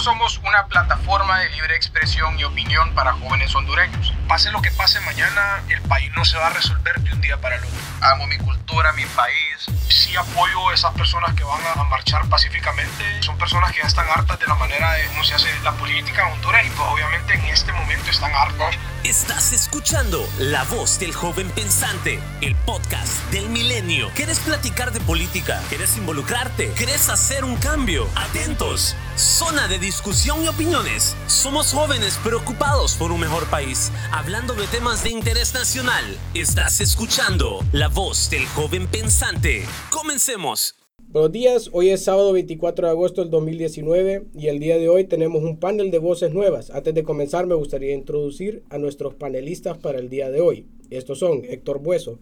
Nosotros 0.00 0.32
somos 0.32 0.48
una 0.48 0.64
plataforma 0.64 1.40
de 1.40 1.50
libre 1.50 1.76
expresión 1.76 2.40
y 2.40 2.44
opinión 2.44 2.94
para 2.94 3.12
jóvenes 3.12 3.54
hondureños. 3.54 4.14
Pase 4.26 4.50
lo 4.50 4.62
que 4.62 4.70
pase 4.70 4.98
mañana, 5.00 5.62
el 5.68 5.82
país 5.82 6.10
no 6.16 6.24
se 6.24 6.38
va 6.38 6.46
a 6.46 6.50
resolver 6.50 6.98
de 7.02 7.12
un 7.12 7.20
día 7.20 7.38
para 7.38 7.56
el 7.56 7.64
otro. 7.64 7.78
Amo 8.00 8.26
mi 8.26 8.38
cultura, 8.38 8.94
mi 8.94 9.04
país. 9.04 9.66
Sí 9.90 10.16
apoyo 10.16 10.70
a 10.70 10.74
esas 10.74 10.94
personas 10.94 11.34
que 11.34 11.44
van 11.44 11.60
a 11.76 11.84
marchar 11.84 12.26
pacíficamente. 12.30 13.22
Son 13.22 13.36
personas 13.36 13.72
que 13.72 13.82
ya 13.82 13.88
están 13.88 14.08
hartas 14.08 14.40
de 14.40 14.46
la 14.46 14.54
manera 14.54 14.90
de 14.94 15.06
cómo 15.08 15.22
se 15.22 15.34
hace 15.34 15.48
la 15.62 15.72
política 15.72 16.26
en 16.26 16.32
Honduras 16.32 16.64
y 16.64 16.70
pues 16.70 16.88
obviamente 16.88 17.34
en 17.34 17.44
este 17.44 17.70
momento 17.70 18.10
están 18.10 18.34
hartas. 18.34 18.76
Estás 19.04 19.54
escuchando 19.54 20.28
La 20.38 20.62
Voz 20.64 21.00
del 21.00 21.14
Joven 21.14 21.48
Pensante, 21.52 22.20
el 22.42 22.54
podcast 22.54 23.32
del 23.32 23.48
milenio. 23.48 24.10
¿Quieres 24.14 24.40
platicar 24.40 24.92
de 24.92 25.00
política? 25.00 25.62
¿Quieres 25.70 25.96
involucrarte? 25.96 26.70
¿Quieres 26.76 27.08
hacer 27.08 27.46
un 27.46 27.56
cambio? 27.56 28.06
Atentos. 28.14 28.94
Zona 29.16 29.68
de 29.68 29.78
discusión 29.78 30.44
y 30.44 30.48
opiniones. 30.48 31.16
Somos 31.28 31.72
jóvenes 31.72 32.18
preocupados 32.22 32.92
por 32.92 33.10
un 33.10 33.20
mejor 33.20 33.46
país, 33.46 33.90
hablando 34.12 34.52
de 34.52 34.66
temas 34.66 35.02
de 35.02 35.08
interés 35.08 35.54
nacional. 35.54 36.04
Estás 36.34 36.82
escuchando 36.82 37.64
La 37.72 37.88
Voz 37.88 38.28
del 38.28 38.46
Joven 38.48 38.86
Pensante. 38.86 39.66
Comencemos. 39.88 40.79
Buenos 41.12 41.32
días, 41.32 41.70
hoy 41.72 41.88
es 41.88 42.04
sábado 42.04 42.32
24 42.32 42.86
de 42.86 42.92
agosto 42.92 43.20
del 43.20 43.32
2019 43.32 44.28
y 44.32 44.46
el 44.46 44.60
día 44.60 44.78
de 44.78 44.88
hoy 44.88 45.02
tenemos 45.02 45.42
un 45.42 45.58
panel 45.58 45.90
de 45.90 45.98
voces 45.98 46.32
nuevas. 46.32 46.70
Antes 46.70 46.94
de 46.94 47.02
comenzar 47.02 47.48
me 47.48 47.56
gustaría 47.56 47.94
introducir 47.94 48.62
a 48.70 48.78
nuestros 48.78 49.14
panelistas 49.14 49.76
para 49.76 49.98
el 49.98 50.08
día 50.08 50.30
de 50.30 50.40
hoy. 50.40 50.66
Estos 50.88 51.18
son 51.18 51.42
Héctor 51.42 51.80
Bueso. 51.80 52.20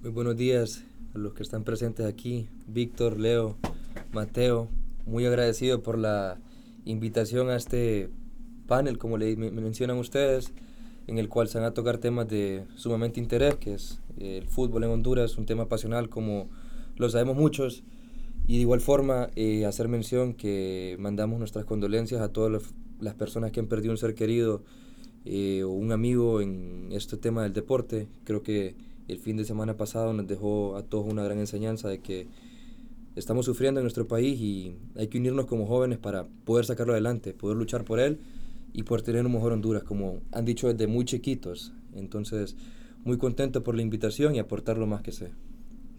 Muy 0.00 0.12
buenos 0.12 0.34
días 0.34 0.82
a 1.14 1.18
los 1.18 1.34
que 1.34 1.42
están 1.42 1.62
presentes 1.62 2.06
aquí, 2.06 2.48
Víctor, 2.66 3.20
Leo, 3.20 3.58
Mateo. 4.12 4.68
Muy 5.04 5.26
agradecido 5.26 5.82
por 5.82 5.98
la 5.98 6.40
invitación 6.86 7.50
a 7.50 7.56
este 7.56 8.08
panel, 8.66 8.96
como 8.96 9.18
le 9.18 9.36
mencionan 9.36 9.98
ustedes, 9.98 10.54
en 11.06 11.18
el 11.18 11.28
cual 11.28 11.48
se 11.48 11.58
van 11.58 11.66
a 11.66 11.74
tocar 11.74 11.98
temas 11.98 12.26
de 12.28 12.64
sumamente 12.76 13.20
interés, 13.20 13.56
que 13.56 13.74
es 13.74 14.00
el 14.18 14.48
fútbol 14.48 14.84
en 14.84 14.90
Honduras, 14.90 15.36
un 15.36 15.44
tema 15.44 15.68
pasional 15.68 16.08
como 16.08 16.48
lo 16.96 17.10
sabemos 17.10 17.36
muchos 17.36 17.84
y 18.48 18.56
de 18.56 18.60
igual 18.60 18.80
forma, 18.80 19.30
eh, 19.34 19.64
hacer 19.66 19.88
mención 19.88 20.34
que 20.34 20.96
mandamos 20.98 21.38
nuestras 21.38 21.64
condolencias 21.64 22.20
a 22.20 22.32
todas 22.32 22.62
las 23.00 23.14
personas 23.14 23.50
que 23.50 23.60
han 23.60 23.66
perdido 23.66 23.92
un 23.92 23.98
ser 23.98 24.14
querido 24.14 24.62
eh, 25.24 25.64
o 25.64 25.70
un 25.70 25.90
amigo 25.90 26.40
en 26.40 26.90
este 26.92 27.16
tema 27.16 27.42
del 27.42 27.52
deporte. 27.52 28.06
Creo 28.24 28.42
que 28.42 28.76
el 29.08 29.18
fin 29.18 29.36
de 29.36 29.44
semana 29.44 29.76
pasado 29.76 30.12
nos 30.12 30.28
dejó 30.28 30.76
a 30.76 30.84
todos 30.84 31.10
una 31.10 31.24
gran 31.24 31.38
enseñanza 31.38 31.88
de 31.88 31.98
que 31.98 32.28
estamos 33.16 33.46
sufriendo 33.46 33.80
en 33.80 33.84
nuestro 33.84 34.06
país 34.06 34.38
y 34.40 34.76
hay 34.94 35.08
que 35.08 35.18
unirnos 35.18 35.46
como 35.46 35.66
jóvenes 35.66 35.98
para 35.98 36.28
poder 36.44 36.66
sacarlo 36.66 36.92
adelante, 36.92 37.32
poder 37.32 37.56
luchar 37.56 37.84
por 37.84 37.98
él 37.98 38.20
y 38.72 38.84
poder 38.84 39.02
tener 39.02 39.26
un 39.26 39.32
mejor 39.32 39.52
Honduras, 39.52 39.82
como 39.82 40.20
han 40.30 40.44
dicho 40.44 40.72
desde 40.72 40.86
muy 40.86 41.04
chiquitos. 41.04 41.72
Entonces, 41.94 42.56
muy 43.04 43.18
contento 43.18 43.64
por 43.64 43.74
la 43.74 43.82
invitación 43.82 44.36
y 44.36 44.38
aportar 44.38 44.78
lo 44.78 44.86
más 44.86 45.02
que 45.02 45.10
sé. 45.10 45.30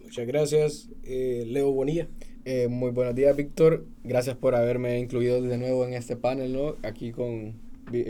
Muchas 0.03 0.27
gracias, 0.27 0.89
eh, 1.03 1.43
Leo 1.47 1.71
Bonilla. 1.71 2.07
Eh, 2.49 2.69
muy 2.69 2.91
buenos 2.91 3.13
días, 3.13 3.35
Víctor. 3.35 3.85
Gracias 4.05 4.37
por 4.37 4.55
haberme 4.55 5.01
incluido 5.01 5.41
de 5.41 5.57
nuevo 5.57 5.85
en 5.85 5.93
este 5.93 6.15
panel, 6.15 6.53
¿no? 6.53 6.77
Aquí 6.81 7.11
con, 7.11 7.55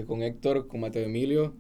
con 0.05 0.21
Héctor, 0.21 0.67
con 0.67 0.79
Mateo 0.79 1.05
Emilio. 1.05 1.55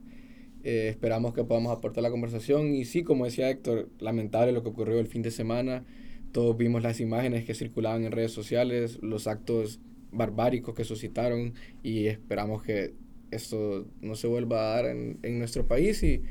Eh, 0.63 0.89
esperamos 0.89 1.33
que 1.33 1.43
podamos 1.43 1.75
aportar 1.75 2.03
la 2.03 2.11
conversación. 2.11 2.75
Y 2.75 2.85
sí, 2.85 3.01
como 3.01 3.25
decía 3.25 3.49
Héctor, 3.49 3.89
lamentable 3.97 4.51
lo 4.51 4.61
que 4.61 4.69
ocurrió 4.69 4.99
el 4.99 5.07
fin 5.07 5.23
de 5.23 5.31
semana. 5.31 5.85
Todos 6.31 6.55
vimos 6.55 6.83
las 6.83 6.99
imágenes 6.99 7.45
que 7.45 7.55
circulaban 7.55 8.05
en 8.05 8.11
redes 8.11 8.31
sociales, 8.31 8.99
los 9.01 9.25
actos 9.25 9.79
barbáricos 10.11 10.75
que 10.75 10.83
suscitaron 10.83 11.55
y 11.81 12.05
esperamos 12.05 12.61
que 12.61 12.93
esto 13.31 13.87
no 14.01 14.13
se 14.13 14.27
vuelva 14.27 14.59
a 14.59 14.75
dar 14.75 14.85
en, 14.85 15.17
en 15.23 15.39
nuestro 15.39 15.65
país 15.65 16.03
y 16.03 16.21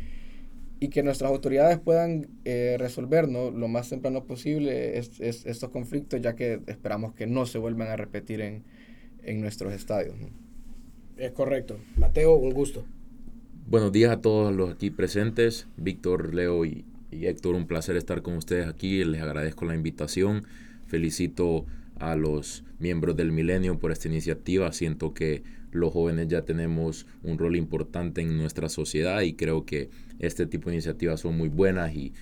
y 0.78 0.88
que 0.88 1.02
nuestras 1.02 1.30
autoridades 1.30 1.78
puedan 1.78 2.28
eh, 2.44 2.76
resolver 2.78 3.28
¿no? 3.28 3.50
lo 3.50 3.68
más 3.68 3.88
temprano 3.88 4.24
posible 4.24 4.98
es, 4.98 5.20
estos 5.20 5.70
conflictos, 5.70 6.20
ya 6.20 6.34
que 6.34 6.60
esperamos 6.66 7.14
que 7.14 7.26
no 7.26 7.46
se 7.46 7.58
vuelvan 7.58 7.88
a 7.88 7.96
repetir 7.96 8.40
en, 8.40 8.64
en 9.22 9.40
nuestros 9.40 9.72
estadios. 9.72 10.14
Es 11.16 11.32
correcto. 11.32 11.78
Mateo, 11.96 12.36
un 12.36 12.52
gusto. 12.52 12.84
Buenos 13.68 13.90
días 13.90 14.12
a 14.12 14.20
todos 14.20 14.54
los 14.54 14.70
aquí 14.70 14.90
presentes, 14.90 15.66
Víctor, 15.76 16.34
Leo 16.34 16.64
y, 16.64 16.84
y 17.10 17.26
Héctor, 17.26 17.54
un 17.54 17.66
placer 17.66 17.96
estar 17.96 18.22
con 18.22 18.36
ustedes 18.36 18.68
aquí, 18.68 19.02
les 19.04 19.22
agradezco 19.22 19.64
la 19.64 19.74
invitación, 19.74 20.44
felicito 20.86 21.66
a 21.98 22.14
los 22.14 22.64
miembros 22.78 23.16
del 23.16 23.32
Milenio 23.32 23.78
por 23.78 23.90
esta 23.90 24.08
iniciativa, 24.08 24.70
siento 24.72 25.14
que 25.14 25.42
los 25.76 25.92
jóvenes 25.92 26.28
ya 26.28 26.42
tenemos 26.42 27.06
un 27.22 27.38
rol 27.38 27.56
importante 27.56 28.20
en 28.20 28.36
nuestra 28.36 28.68
sociedad 28.68 29.20
y 29.22 29.34
creo 29.34 29.64
que 29.64 29.90
este 30.18 30.46
tipo 30.46 30.70
de 30.70 30.76
iniciativas 30.76 31.20
son 31.20 31.36
muy 31.36 31.48
buenas 31.48 31.94
y, 31.94 32.12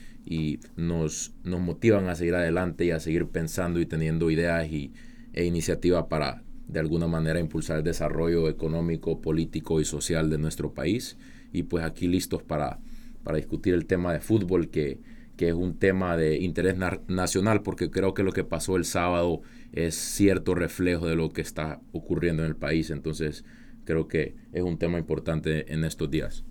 nos, 0.77 1.33
nos 1.45 1.61
motivan 1.61 2.09
a 2.09 2.15
seguir 2.15 2.35
adelante 2.35 2.87
y 2.87 2.91
a 2.91 3.01
seguir 3.01 3.27
pensando 3.27 3.79
y 3.79 3.87
teniendo 3.87 4.31
ideas 4.31 4.71
y, 4.71 4.93
e 5.35 5.45
iniciativas 5.45 6.07
para 6.07 6.43
de 6.69 6.81
alguna 6.81 7.07
manera 7.07 7.41
impulsar 7.41 7.79
el 7.79 7.85
desarrollo 7.85 8.49
económico, 8.49 9.21
político 9.21 9.81
y 9.81 9.85
social 9.85 10.31
de 10.31 10.39
nuestro 10.39 10.73
país. 10.73 11.19
Y 11.53 11.65
pues 11.65 11.85
aquí 11.85 12.09
listos 12.09 12.43
para, 12.43 12.79
para 13.23 13.37
discutir 13.37 13.75
el 13.75 13.85
tema 13.85 14.13
de 14.13 14.21
fútbol, 14.21 14.71
que, 14.71 14.99
que 15.37 15.49
es 15.49 15.55
un 15.55 15.79
tema 15.79 16.17
de 16.17 16.39
interés 16.39 16.77
nacional, 17.09 17.63
porque 17.63 17.91
creo 17.91 18.15
que 18.15 18.23
lo 18.23 18.33
que 18.33 18.45
pasó 18.45 18.77
el 18.77 18.85
sábado 18.85 19.43
es 19.73 19.95
cierto 19.95 20.55
reflejo 20.55 21.07
de 21.07 21.17
lo 21.17 21.31
que 21.31 21.41
está 21.41 21.81
ocurriendo 21.93 22.43
en 22.43 22.49
el 22.49 22.57
país. 22.57 22.91
Entonces, 22.91 23.45
creo 23.85 24.09
que 24.09 24.37
es 24.53 24.63
un 24.63 24.79
tema 24.79 24.99
importante 24.99 25.73
en 25.73 25.85
estos 25.85 26.11
días. 26.11 26.45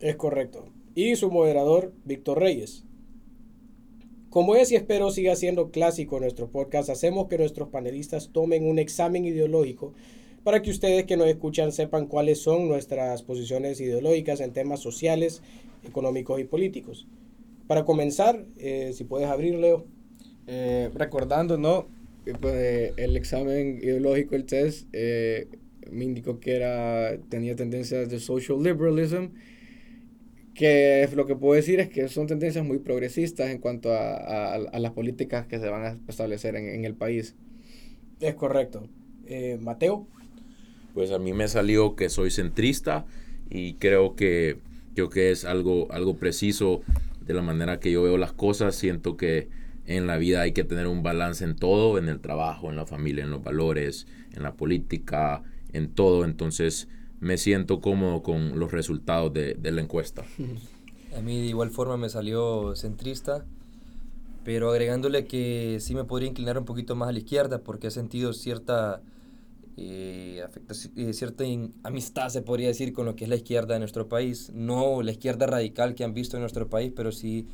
Es 0.00 0.16
correcto. 0.16 0.66
Y 0.94 1.16
su 1.16 1.30
moderador, 1.30 1.92
Víctor 2.04 2.40
Reyes. 2.40 2.84
Como 4.30 4.56
es 4.56 4.72
y 4.72 4.76
espero 4.76 5.10
siga 5.10 5.36
siendo 5.36 5.70
clásico 5.70 6.18
nuestro 6.18 6.50
podcast, 6.50 6.90
hacemos 6.90 7.28
que 7.28 7.38
nuestros 7.38 7.68
panelistas 7.68 8.30
tomen 8.32 8.66
un 8.66 8.80
examen 8.80 9.24
ideológico 9.24 9.94
para 10.42 10.60
que 10.60 10.70
ustedes 10.70 11.04
que 11.04 11.16
nos 11.16 11.28
escuchan 11.28 11.70
sepan 11.70 12.06
cuáles 12.06 12.40
son 12.40 12.68
nuestras 12.68 13.22
posiciones 13.22 13.80
ideológicas 13.80 14.40
en 14.40 14.52
temas 14.52 14.80
sociales, 14.80 15.40
económicos 15.84 16.40
y 16.40 16.44
políticos. 16.44 17.06
Para 17.66 17.84
comenzar, 17.84 18.44
eh, 18.58 18.92
si 18.94 19.04
puedes 19.04 19.28
abrir, 19.28 19.54
Leo. 19.54 19.86
Eh, 20.46 20.90
recordando, 20.94 21.56
¿no? 21.56 21.88
Pues, 22.40 22.92
el 22.96 23.16
examen 23.16 23.78
ideológico, 23.78 24.34
el 24.34 24.44
test, 24.44 24.86
eh, 24.92 25.48
me 25.90 26.04
indicó 26.04 26.40
que 26.40 26.56
era, 26.56 27.18
tenía 27.28 27.56
tendencias 27.56 28.08
de 28.10 28.20
social 28.20 28.62
liberalism, 28.62 29.28
que 30.54 31.08
lo 31.14 31.26
que 31.26 31.34
puedo 31.34 31.54
decir 31.54 31.80
es 31.80 31.88
que 31.88 32.08
son 32.08 32.26
tendencias 32.26 32.64
muy 32.64 32.78
progresistas 32.78 33.50
en 33.50 33.58
cuanto 33.58 33.92
a, 33.92 34.54
a, 34.54 34.78
las 34.78 34.92
políticas 34.92 35.46
que 35.46 35.58
se 35.58 35.68
van 35.68 35.84
a 35.84 35.98
establecer 36.08 36.56
en, 36.56 36.68
en 36.68 36.84
el 36.84 36.94
país. 36.94 37.34
Es 38.20 38.34
correcto. 38.34 38.88
Mateo. 39.60 40.06
Pues 40.92 41.10
a 41.10 41.18
mí 41.18 41.32
me 41.32 41.48
salió 41.48 41.96
que 41.96 42.08
soy 42.08 42.30
centrista 42.30 43.04
y 43.50 43.74
creo 43.74 44.14
que, 44.14 44.58
creo 44.94 45.08
que 45.08 45.32
es 45.32 45.44
algo, 45.44 45.90
algo 45.90 46.16
preciso 46.16 46.82
de 47.24 47.34
la 47.34 47.42
manera 47.42 47.80
que 47.80 47.90
yo 47.90 48.02
veo 48.02 48.18
las 48.18 48.32
cosas. 48.32 48.74
Siento 48.74 49.16
que 49.16 49.48
en 49.86 50.06
la 50.06 50.16
vida 50.16 50.40
hay 50.40 50.52
que 50.52 50.64
tener 50.64 50.86
un 50.86 51.02
balance 51.02 51.44
en 51.44 51.56
todo, 51.56 51.98
en 51.98 52.08
el 52.08 52.20
trabajo, 52.20 52.70
en 52.70 52.76
la 52.76 52.86
familia, 52.86 53.24
en 53.24 53.30
los 53.30 53.42
valores, 53.42 54.06
en 54.32 54.42
la 54.42 54.54
política, 54.54 55.42
en 55.72 55.88
todo. 55.92 56.24
Entonces 56.24 56.88
me 57.20 57.36
siento 57.38 57.80
cómodo 57.80 58.22
con 58.22 58.58
los 58.58 58.72
resultados 58.72 59.32
de, 59.32 59.54
de 59.54 59.70
la 59.70 59.80
encuesta. 59.80 60.24
A 61.16 61.20
mí 61.20 61.40
de 61.40 61.46
igual 61.46 61.70
forma 61.70 61.96
me 61.96 62.08
salió 62.08 62.74
centrista, 62.74 63.44
pero 64.42 64.70
agregándole 64.70 65.26
que 65.26 65.78
sí 65.80 65.94
me 65.94 66.02
podría 66.04 66.28
inclinar 66.28 66.58
un 66.58 66.64
poquito 66.64 66.96
más 66.96 67.08
a 67.08 67.12
la 67.12 67.18
izquierda 67.18 67.60
porque 67.60 67.86
he 67.86 67.90
sentido 67.92 68.32
cierta 68.32 69.00
eh, 69.76 70.42
afecta, 70.44 70.74
eh, 70.96 71.12
cierta 71.12 71.44
amistad, 71.82 72.28
se 72.28 72.42
podría 72.42 72.68
decir, 72.68 72.92
con 72.92 73.06
lo 73.06 73.16
que 73.16 73.24
es 73.24 73.30
la 73.30 73.36
izquierda 73.36 73.74
de 73.74 73.80
nuestro 73.80 74.08
país. 74.08 74.50
No 74.54 75.02
la 75.02 75.10
izquierda 75.10 75.46
radical 75.46 75.94
que 75.94 76.04
han 76.04 76.14
visto 76.14 76.36
en 76.36 76.42
nuestro 76.42 76.68
país, 76.68 76.92
pero 76.94 77.12
sí 77.12 77.46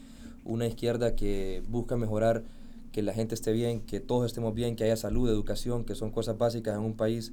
una 0.44 0.66
izquierda 0.66 1.14
que 1.14 1.62
busca 1.68 1.96
mejorar 1.96 2.44
que 2.92 3.02
la 3.02 3.12
gente 3.12 3.34
esté 3.34 3.52
bien, 3.52 3.80
que 3.80 4.00
todos 4.00 4.26
estemos 4.26 4.54
bien, 4.54 4.76
que 4.76 4.84
haya 4.84 4.96
salud, 4.96 5.28
educación, 5.28 5.84
que 5.84 5.94
son 5.94 6.10
cosas 6.10 6.36
básicas 6.38 6.76
en 6.76 6.82
un 6.82 6.94
país. 6.94 7.32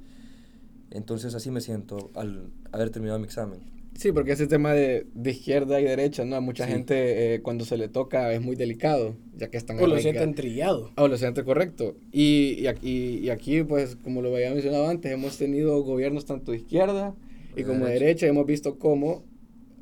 Entonces 0.90 1.34
así 1.34 1.50
me 1.50 1.60
siento 1.60 2.10
al 2.14 2.50
haber 2.72 2.90
terminado 2.90 3.18
mi 3.18 3.26
examen. 3.26 3.77
Sí, 3.98 4.12
porque 4.12 4.30
ese 4.30 4.46
tema 4.46 4.74
de, 4.74 5.08
de 5.12 5.30
izquierda 5.32 5.80
y 5.80 5.84
derecha, 5.84 6.24
¿no? 6.24 6.36
A 6.36 6.40
mucha 6.40 6.68
gente 6.68 7.34
eh, 7.34 7.42
cuando 7.42 7.64
se 7.64 7.76
le 7.76 7.88
toca 7.88 8.32
es 8.32 8.40
muy 8.40 8.54
delicado, 8.54 9.16
ya 9.34 9.50
que 9.50 9.56
están... 9.56 9.80
O 9.80 9.88
lo 9.88 9.98
sienten 9.98 10.36
trillado. 10.36 10.92
O 10.96 11.08
lo 11.08 11.16
sienten 11.16 11.44
correcto. 11.44 11.96
Y, 12.12 12.54
y, 12.60 12.68
aquí, 12.68 13.18
y 13.20 13.30
aquí, 13.30 13.64
pues, 13.64 13.96
como 13.96 14.22
lo 14.22 14.32
había 14.32 14.52
mencionado 14.52 14.86
antes, 14.88 15.10
hemos 15.10 15.36
tenido 15.36 15.82
gobiernos 15.82 16.26
tanto 16.26 16.52
de 16.52 16.58
izquierda 16.58 17.16
y 17.56 17.64
como 17.64 17.86
de 17.86 17.94
derecha. 17.94 18.28
Hemos 18.28 18.46
visto 18.46 18.78
cómo 18.78 19.24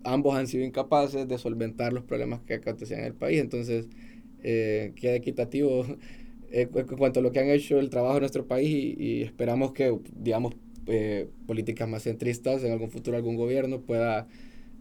ambos 0.03 0.35
han 0.35 0.47
sido 0.47 0.65
incapaces 0.65 1.29
de 1.29 1.37
solventar 1.37 1.93
los 1.93 2.03
problemas 2.03 2.41
que 2.41 2.55
acontecían 2.55 3.01
en 3.01 3.07
el 3.09 3.15
país. 3.15 3.39
Entonces, 3.39 3.87
eh, 4.43 4.93
queda 4.97 5.15
equitativo 5.15 5.85
eh, 6.51 6.69
en 6.75 6.87
cuanto 6.97 7.21
a 7.21 7.23
lo 7.23 7.33
que 7.33 7.41
han 7.41 7.51
hecho 7.51 7.79
el 7.79 7.91
trabajo 7.91 8.15
en 8.17 8.21
nuestro 8.21 8.47
país 8.47 8.71
y, 8.71 8.97
y 8.99 9.23
esperamos 9.25 9.73
que, 9.73 9.95
digamos, 10.15 10.55
eh, 10.87 11.29
políticas 11.47 11.89
más 11.89 12.05
centristas, 12.05 12.63
en 12.63 12.73
algún 12.73 12.91
futuro 12.91 13.17
algún 13.17 13.37
gobierno 13.37 13.81
pueda 13.81 14.27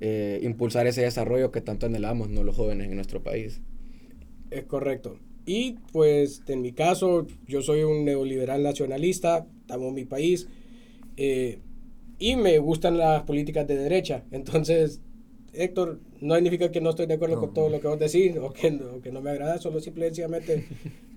eh, 0.02 0.40
impulsar 0.44 0.88
ese 0.88 1.02
desarrollo 1.02 1.52
que 1.52 1.62
tanto 1.62 1.86
anhelamos 1.86 2.30
¿no? 2.30 2.44
los 2.44 2.56
jóvenes 2.56 2.90
en 2.90 2.96
nuestro 2.96 3.24
país. 3.24 3.62
Es 4.52 4.66
correcto. 4.66 5.18
Y 5.46 5.78
pues 5.92 6.44
en 6.48 6.62
mi 6.62 6.72
caso, 6.72 7.28
yo 7.48 7.62
soy 7.62 7.84
un 7.84 8.04
neoliberal 8.06 8.64
nacionalista, 8.64 9.46
amo 9.70 9.92
mi 9.92 10.06
país, 10.06 10.48
eh, 11.18 11.60
y 12.18 12.36
me 12.36 12.58
gustan 12.60 12.98
las 12.98 13.24
políticas 13.24 13.68
de 13.68 13.76
derecha. 13.78 14.24
Entonces, 14.32 15.02
Héctor, 15.54 16.00
no 16.22 16.36
significa 16.36 16.72
que 16.72 16.82
no 16.82 16.90
estoy 16.90 17.06
de 17.06 17.14
acuerdo 17.16 17.40
con 17.40 17.54
todo 17.54 17.70
lo 17.70 17.80
que 17.80 17.88
vos 17.88 18.00
decís 18.00 18.36
o 18.38 18.52
que, 18.52 18.68
o 18.68 19.02
que 19.02 19.12
no 19.12 19.22
me 19.22 19.30
agrada, 19.32 19.58
solo 19.60 19.80
simplemente 19.80 20.66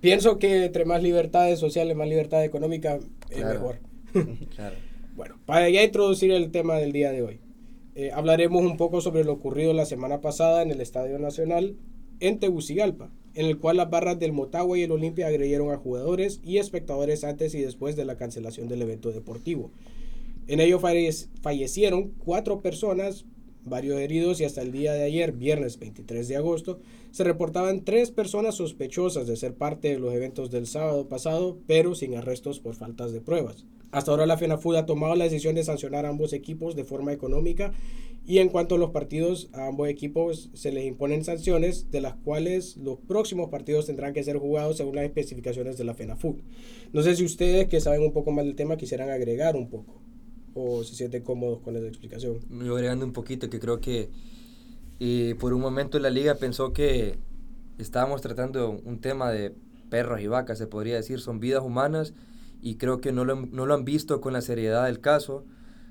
pienso 0.01 0.39
que 0.39 0.67
entre 0.67 0.85
más 0.85 1.03
libertades 1.03 1.59
sociales, 1.59 1.97
más 1.97 2.09
libertad 2.09 2.45
económica, 2.45 2.99
es 3.31 3.45
mejor. 3.45 3.81
claro. 4.55 4.77
Bueno, 5.17 5.37
para 5.47 5.69
ya 5.69 5.83
introducir 5.83 6.31
el 6.31 6.51
tema 6.51 6.77
del 6.77 6.93
día 6.93 7.11
de 7.11 7.23
hoy, 7.23 7.41
eh, 7.95 8.13
hablaremos 8.13 8.63
un 8.63 8.77
poco 8.77 9.01
sobre 9.01 9.25
lo 9.25 9.33
ocurrido 9.33 9.73
la 9.73 9.85
semana 9.85 10.21
pasada 10.21 10.63
en 10.63 10.71
el 10.71 10.81
Estadio 10.81 11.19
Nacional 11.19 11.77
en 12.21 12.39
Tegucigalpa, 12.39 13.11
en 13.35 13.47
el 13.47 13.59
cual 13.59 13.77
las 13.77 13.91
barras 13.91 14.19
del 14.19 14.33
Motagua 14.33 14.79
y 14.79 14.83
el 14.83 14.93
Olimpia 14.93 15.27
agredieron 15.27 15.73
a 15.73 15.77
jugadores 15.77 16.41
y 16.45 16.59
espectadores 16.59 17.25
antes 17.25 17.55
y 17.55 17.61
después 17.61 17.97
de 17.97 18.05
la 18.05 18.17
cancelación 18.17 18.69
del 18.69 18.83
evento 18.83 19.11
deportivo. 19.11 19.71
En 20.47 20.61
ello 20.61 20.81
fallecieron 20.81 22.15
cuatro 22.25 22.61
personas, 22.61 23.27
varios 23.65 24.01
heridos 24.01 24.41
y 24.41 24.45
hasta 24.45 24.63
el 24.63 24.73
día 24.73 24.93
de 24.95 25.03
ayer, 25.03 25.33
viernes 25.33 25.79
23 25.79 26.27
de 26.27 26.37
agosto, 26.37 26.81
se 27.11 27.25
reportaban 27.25 27.85
tres 27.85 28.11
personas 28.11 28.55
sospechosas 28.55 29.27
de 29.27 29.37
ser 29.37 29.55
parte 29.55 29.89
de 29.89 29.99
los 29.99 30.15
eventos 30.15 30.51
del 30.51 30.67
sábado 30.67 31.09
pasado, 31.09 31.59
pero 31.67 31.95
sin 31.95 32.17
arrestos 32.17 32.61
por 32.61 32.75
faltas 32.75 33.13
de 33.13 33.21
pruebas. 33.21 33.67
Hasta 33.91 34.11
ahora 34.11 34.27
la 34.27 34.37
FENAFUD 34.37 34.77
ha 34.77 34.87
tomado 34.87 35.15
la 35.17 35.25
decisión 35.25 35.55
de 35.55 35.65
sancionar 35.65 36.05
a 36.05 36.11
ambos 36.11 36.33
equipos 36.33 36.77
de 36.77 36.85
forma 36.85 37.13
económica 37.13 37.73
y 38.27 38.39
en 38.39 38.51
cuanto 38.51 38.75
a 38.75 38.79
los 38.79 38.91
partidos, 38.91 39.49
a 39.55 39.69
ambos 39.69 39.89
equipos 39.89 40.51
se 40.53 40.71
les 40.71 40.85
imponen 40.85 41.25
sanciones 41.25 41.91
de 41.91 42.03
las 42.03 42.15
cuales 42.15 42.77
los 42.77 42.99
próximos 42.99 43.49
partidos 43.49 43.87
tendrán 43.87 44.13
que 44.13 44.23
ser 44.23 44.37
jugados 44.37 44.77
según 44.77 44.97
las 44.97 45.07
especificaciones 45.07 45.79
de 45.79 45.85
la 45.85 45.95
FENAFUT. 45.95 46.39
No 46.93 47.03
sé 47.03 47.17
si 47.17 47.25
ustedes 47.25 47.69
que 47.69 47.81
saben 47.81 48.03
un 48.03 48.13
poco 48.13 48.31
más 48.31 48.45
del 48.45 48.55
tema 48.55 48.77
quisieran 48.77 49.09
agregar 49.09 49.57
un 49.57 49.71
poco 49.71 50.03
o 50.53 50.85
se 50.85 50.95
sienten 50.95 51.23
cómodos 51.23 51.61
con 51.61 51.75
esa 51.77 51.87
explicación. 51.87 52.41
Yo 52.51 52.75
agregando 52.75 53.07
un 53.07 53.15
poquito 53.15 53.49
que 53.49 53.61
creo 53.61 53.81
que 53.81 54.11
eh, 55.01 55.35
por 55.41 55.55
un 55.55 55.63
momento 55.63 55.99
la 55.99 56.11
liga 56.11 56.35
pensó 56.35 56.75
que 56.75 57.17
estábamos 57.79 58.21
tratando 58.21 58.71
un 58.85 59.01
tema 59.01 59.31
de 59.31 59.55
perros 59.89 60.21
y 60.21 60.27
vacas, 60.27 60.59
se 60.59 60.67
podría 60.67 60.97
decir, 60.97 61.21
son 61.21 61.41
vidas 61.41 61.63
humanas 61.63 62.13
y 62.61 62.77
creo 62.77 63.01
que 63.01 63.13
no 63.13 63.25
lo, 63.25 63.37
no 63.37 63.67
lo 63.67 63.75
han 63.75 63.85
visto 63.85 64.21
con 64.21 64.33
la 64.33 64.41
seriedad 64.41 64.87
del 64.87 65.01
caso. 65.01 65.45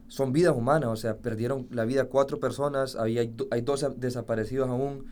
Son 0.08 0.32
vidas 0.32 0.56
humanas, 0.56 0.90
o 0.90 0.96
sea, 0.96 1.18
perdieron 1.18 1.68
la 1.72 1.86
vida 1.86 2.06
cuatro 2.06 2.40
personas, 2.40 2.96
hay, 2.96 3.18
hay 3.18 3.62
dos 3.62 3.86
desaparecidos 3.98 4.70
aún, 4.70 5.06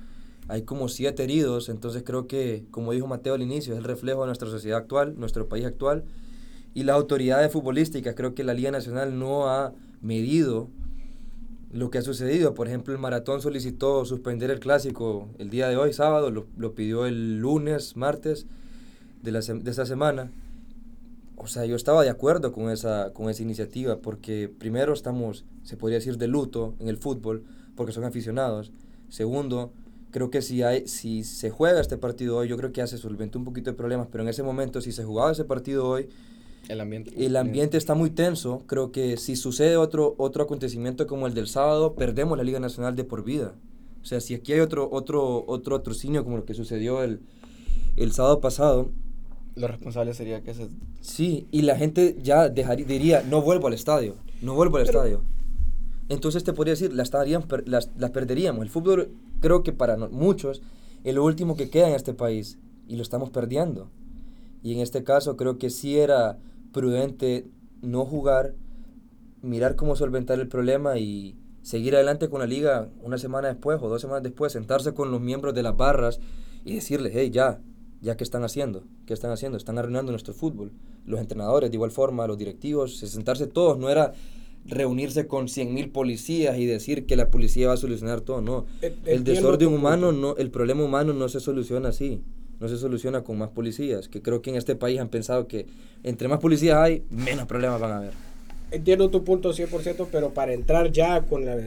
hay 0.47 0.61
como 0.61 0.87
siete 0.87 1.23
heridos, 1.23 1.67
entonces 1.67 2.03
creo 2.05 2.27
que, 2.27 2.65
como 2.71 2.93
dijo 2.93 3.07
Mateo 3.07 3.33
al 3.33 3.41
inicio, 3.41 3.73
es 3.73 3.79
el 3.79 3.83
reflejo 3.83 4.21
de 4.21 4.27
nuestra 4.27 4.49
sociedad 4.49 4.79
actual, 4.79 5.15
nuestro 5.17 5.49
país 5.49 5.65
actual, 5.65 6.05
y 6.73 6.83
las 6.83 6.95
autoridades 6.95 7.51
futbolísticas, 7.51 8.15
creo 8.15 8.35
que 8.35 8.43
la 8.43 8.53
Liga 8.53 8.71
Nacional 8.71 9.17
no 9.19 9.49
ha 9.49 9.73
medido 10.01 10.69
lo 11.71 11.89
que 11.89 11.97
ha 11.97 12.01
sucedido. 12.01 12.53
Por 12.53 12.67
ejemplo, 12.67 12.93
el 12.93 12.99
Maratón 12.99 13.41
solicitó 13.41 14.05
suspender 14.05 14.49
el 14.51 14.59
clásico 14.59 15.27
el 15.39 15.49
día 15.49 15.67
de 15.67 15.77
hoy, 15.77 15.91
sábado, 15.91 16.31
lo, 16.31 16.47
lo 16.57 16.73
pidió 16.73 17.05
el 17.05 17.39
lunes, 17.39 17.97
martes 17.97 18.45
de, 19.23 19.31
la, 19.31 19.41
de 19.41 19.71
esta 19.71 19.85
semana 19.85 20.31
o 21.45 21.47
sea, 21.47 21.65
yo 21.65 21.75
estaba 21.75 22.03
de 22.03 22.09
acuerdo 22.09 22.51
con 22.51 22.71
esa, 22.71 23.13
con 23.13 23.29
esa 23.29 23.43
iniciativa 23.43 23.97
porque 23.97 24.49
primero 24.49 24.93
estamos, 24.93 25.45
se 25.61 25.77
podría 25.77 25.99
decir, 25.99 26.17
de 26.17 26.27
luto 26.27 26.73
en 26.79 26.87
el 26.87 26.97
fútbol 26.97 27.43
porque 27.75 27.93
son 27.93 28.03
aficionados. 28.03 28.71
Segundo, 29.09 29.71
creo 30.09 30.31
que 30.31 30.41
si, 30.41 30.63
hay, 30.63 30.87
si 30.87 31.23
se 31.23 31.51
juega 31.51 31.79
este 31.79 31.97
partido 31.97 32.37
hoy, 32.37 32.47
yo 32.47 32.57
creo 32.57 32.71
que 32.71 32.79
ya 32.79 32.87
se 32.87 32.97
solventó 32.97 33.37
un 33.37 33.45
poquito 33.45 33.69
de 33.69 33.77
problemas, 33.77 34.07
pero 34.11 34.23
en 34.23 34.29
ese 34.29 34.41
momento, 34.41 34.81
si 34.81 34.91
se 34.91 35.03
jugaba 35.03 35.31
ese 35.31 35.45
partido 35.45 35.87
hoy, 35.87 36.09
el 36.67 36.81
ambiente, 36.81 37.13
el 37.23 37.35
ambiente 37.35 37.77
está 37.77 37.93
muy 37.93 38.09
tenso. 38.09 38.63
Creo 38.65 38.91
que 38.91 39.17
si 39.17 39.35
sucede 39.35 39.77
otro, 39.77 40.15
otro 40.17 40.43
acontecimiento 40.43 41.05
como 41.05 41.27
el 41.27 41.35
del 41.35 41.45
sábado, 41.45 41.93
perdemos 41.93 42.39
la 42.39 42.43
Liga 42.43 42.59
Nacional 42.59 42.95
de 42.95 43.03
por 43.03 43.23
vida. 43.23 43.53
O 44.01 44.05
sea, 44.05 44.19
si 44.19 44.33
aquí 44.33 44.53
hay 44.53 44.61
otro, 44.61 44.89
otro, 44.91 45.45
otro 45.47 45.75
atrocinio 45.75 46.23
como 46.23 46.37
lo 46.37 46.45
que 46.45 46.55
sucedió 46.55 47.03
el, 47.03 47.19
el 47.97 48.13
sábado 48.13 48.41
pasado, 48.41 48.89
lo 49.55 49.67
responsable 49.67 50.13
sería 50.13 50.43
que 50.43 50.53
se... 50.53 50.69
Sí, 51.01 51.47
y 51.51 51.61
la 51.61 51.77
gente 51.77 52.17
ya 52.21 52.49
dejaría, 52.49 52.85
diría, 52.85 53.23
no 53.23 53.41
vuelvo 53.41 53.67
al 53.67 53.73
estadio, 53.73 54.15
no 54.41 54.53
vuelvo 54.53 54.77
al 54.77 54.83
estadio. 54.83 55.21
Entonces 56.09 56.43
te 56.43 56.53
podría 56.53 56.73
decir, 56.73 56.93
las, 56.93 57.11
las, 57.65 57.91
las 57.97 58.11
perderíamos. 58.11 58.61
El 58.63 58.69
fútbol 58.69 59.11
creo 59.39 59.63
que 59.63 59.71
para 59.71 59.97
muchos 59.97 60.61
es 61.03 61.15
lo 61.15 61.23
último 61.23 61.55
que 61.55 61.69
queda 61.69 61.87
en 61.87 61.95
este 61.95 62.13
país 62.13 62.59
y 62.87 62.95
lo 62.95 63.01
estamos 63.01 63.29
perdiendo. 63.29 63.89
Y 64.61 64.73
en 64.73 64.79
este 64.79 65.03
caso 65.03 65.37
creo 65.37 65.57
que 65.57 65.69
sí 65.69 65.97
era 65.97 66.37
prudente 66.73 67.47
no 67.81 68.05
jugar, 68.05 68.55
mirar 69.41 69.75
cómo 69.75 69.95
solventar 69.95 70.39
el 70.39 70.47
problema 70.47 70.97
y 70.97 71.37
seguir 71.61 71.95
adelante 71.95 72.29
con 72.29 72.41
la 72.41 72.47
liga 72.47 72.89
una 73.01 73.17
semana 73.17 73.47
después 73.47 73.79
o 73.81 73.89
dos 73.89 74.01
semanas 74.01 74.23
después, 74.23 74.53
sentarse 74.53 74.93
con 74.93 75.11
los 75.11 75.21
miembros 75.21 75.53
de 75.55 75.63
las 75.63 75.77
barras 75.77 76.19
y 76.63 76.75
decirles, 76.75 77.13
hey, 77.15 77.29
ya, 77.31 77.61
ya 78.05 78.15
que 78.15 78.23
están 78.23 78.43
haciendo, 78.43 78.83
¿qué 79.07 79.13
están 79.13 79.31
haciendo? 79.31 79.57
Están 79.57 79.79
arruinando 79.79 80.11
nuestro 80.11 80.33
fútbol. 80.33 80.71
Los 81.07 81.19
entrenadores, 81.19 81.71
de 81.71 81.75
igual 81.75 81.89
forma, 81.89 82.27
los 82.27 82.37
directivos, 82.37 82.97
sentarse 82.97 83.47
todos, 83.47 83.79
no 83.79 83.89
era 83.89 84.13
reunirse 84.67 85.27
con 85.27 85.47
100.000 85.47 85.91
policías 85.91 86.57
y 86.57 86.65
decir 86.65 87.07
que 87.07 87.15
la 87.15 87.31
policía 87.31 87.67
va 87.67 87.73
a 87.73 87.77
solucionar 87.77 88.21
todo, 88.21 88.41
no. 88.41 88.67
El, 89.05 89.23
desorden 89.23 89.69
humano, 89.69 90.11
no, 90.11 90.37
el 90.37 90.51
problema 90.51 90.83
humano 90.83 91.13
no 91.13 91.29
se 91.29 91.39
soluciona 91.39 91.89
así, 91.89 92.21
no 92.59 92.67
se 92.67 92.77
soluciona 92.77 93.23
con 93.23 93.39
más 93.39 93.49
policías, 93.49 94.07
que 94.07 94.21
creo 94.21 94.43
que 94.43 94.51
en 94.51 94.55
este 94.55 94.75
país 94.75 94.99
han 94.99 95.09
pensado 95.09 95.47
que 95.47 95.65
entre 96.03 96.27
más 96.27 96.39
policías 96.39 96.77
hay, 96.77 97.03
menos 97.09 97.47
problemas 97.47 97.81
van 97.81 97.91
a 97.91 97.97
haber. 97.97 98.13
Entiendo 98.69 99.09
tu 99.09 99.23
punto 99.23 99.51
100%, 99.51 100.07
pero 100.11 100.29
para 100.31 100.53
entrar 100.53 100.91
ya 100.91 101.21
con 101.23 101.43
la, 101.43 101.57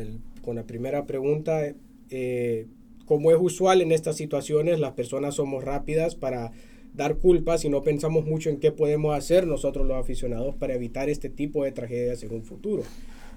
con 0.44 0.54
la 0.54 0.62
primera 0.62 1.04
pregunta, 1.04 1.74
eh, 2.10 2.66
como 3.08 3.32
es 3.32 3.38
usual 3.40 3.80
en 3.80 3.90
estas 3.90 4.16
situaciones, 4.16 4.78
las 4.78 4.92
personas 4.92 5.36
somos 5.36 5.64
rápidas 5.64 6.14
para 6.14 6.52
dar 6.94 7.16
culpas 7.16 7.64
y 7.64 7.70
no 7.70 7.82
pensamos 7.82 8.26
mucho 8.26 8.50
en 8.50 8.58
qué 8.58 8.70
podemos 8.70 9.16
hacer 9.16 9.46
nosotros 9.46 9.86
los 9.86 9.96
aficionados 9.96 10.54
para 10.54 10.74
evitar 10.74 11.08
este 11.08 11.30
tipo 11.30 11.64
de 11.64 11.72
tragedias 11.72 12.22
en 12.22 12.34
un 12.34 12.44
futuro. 12.44 12.82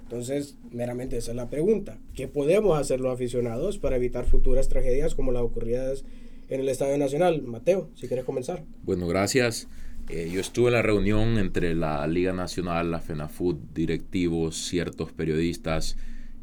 Entonces, 0.02 0.58
meramente 0.72 1.16
esa 1.16 1.30
es 1.30 1.36
la 1.36 1.48
pregunta. 1.48 1.96
¿Qué 2.14 2.28
podemos 2.28 2.78
hacer 2.78 3.00
los 3.00 3.14
aficionados 3.14 3.78
para 3.78 3.96
evitar 3.96 4.26
futuras 4.26 4.68
tragedias 4.68 5.14
como 5.14 5.32
las 5.32 5.42
ocurridas 5.42 6.04
en 6.50 6.60
el 6.60 6.68
Estadio 6.68 6.98
Nacional? 6.98 7.40
Mateo, 7.40 7.88
si 7.94 8.08
quieres 8.08 8.26
comenzar. 8.26 8.64
Bueno, 8.82 9.06
gracias. 9.06 9.68
Eh, 10.10 10.30
yo 10.30 10.40
estuve 10.40 10.66
en 10.66 10.74
la 10.74 10.82
reunión 10.82 11.38
entre 11.38 11.74
la 11.74 12.06
Liga 12.06 12.34
Nacional, 12.34 12.90
la 12.90 13.00
FENAFUT, 13.00 13.58
directivos, 13.72 14.66
ciertos 14.66 15.12
periodistas 15.12 15.96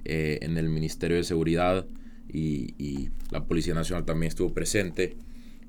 eh, 0.03 0.39
en 0.41 0.57
el 0.57 0.69
Ministerio 0.69 1.17
de 1.17 1.23
Seguridad 1.23 1.85
y, 2.31 3.09
la 3.31 3.45
Policía 3.45 3.73
Nacional 3.73 4.05
también 4.05 4.29
estuvo 4.29 4.53
presente 4.53 5.15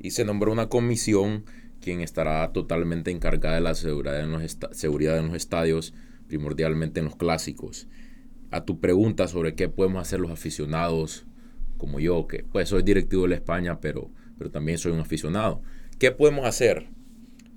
y 0.01 0.13
se 0.13 0.25
nombró 0.25 0.51
una 0.51 0.69
comisión 0.69 1.45
quien 1.81 2.01
estará 2.01 2.53
totalmente 2.53 3.11
encargada 3.11 3.57
de 3.57 3.61
la 3.61 3.75
seguridad 3.75 4.21
en 4.21 4.33
los, 4.33 4.59
seguridad 4.73 5.19
en 5.19 5.27
los 5.27 5.37
estadios, 5.37 5.95
primordialmente 6.27 7.01
en 7.01 7.07
los 7.07 7.17
clásicos. 7.17 7.87
A 8.51 8.65
tu 8.65 8.81
pregunta 8.81 9.29
sobre 9.29 9.55
qué 9.55 9.69
podemos 9.69 10.03
hacer 10.03 10.21
los 10.21 10.31
aficionados, 10.31 11.27
como 11.77 12.01
yo, 12.01 12.27
que 12.27 12.45
pues 12.45 12.69
soy 12.69 12.83
directivo 12.83 13.23
de 13.23 13.29
la 13.31 13.35
España, 13.37 13.81
pero, 13.81 14.11
pero 14.39 14.51
también 14.51 14.79
soy 14.79 14.93
un 14.93 15.01
aficionado. 15.01 15.63
¿Qué 15.99 16.11
podemos 16.11 16.47
hacer? 16.47 16.89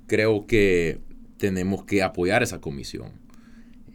Creo 0.07 0.45
que 0.45 0.99
tenemos 1.37 1.85
que 1.85 2.03
apoyar 2.03 2.43
esa 2.43 2.61
comisión. 2.61 3.11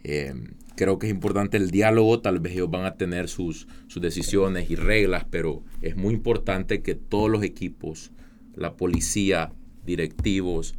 Eh, 0.03 0.33
creo 0.79 0.97
que 0.97 1.07
es 1.07 1.11
importante 1.11 1.57
el 1.57 1.71
diálogo, 1.71 2.21
tal 2.21 2.39
vez 2.39 2.53
ellos 2.53 2.71
van 2.71 2.85
a 2.85 2.95
tener 2.95 3.27
sus, 3.27 3.67
sus 3.87 4.01
decisiones 4.01 4.71
y 4.71 4.77
reglas, 4.77 5.25
pero 5.29 5.61
es 5.81 5.97
muy 5.97 6.13
importante 6.13 6.81
que 6.81 6.95
todos 6.95 7.29
los 7.29 7.43
equipos, 7.43 8.11
la 8.55 8.77
policía, 8.77 9.51
directivos, 9.85 10.75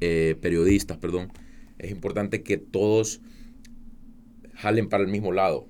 eh, 0.00 0.36
periodistas, 0.40 0.96
perdón, 0.96 1.32
es 1.78 1.92
importante 1.92 2.42
que 2.42 2.56
todos 2.56 3.20
jalen 4.54 4.88
para 4.88 5.04
el 5.04 5.08
mismo 5.08 5.30
lado. 5.30 5.68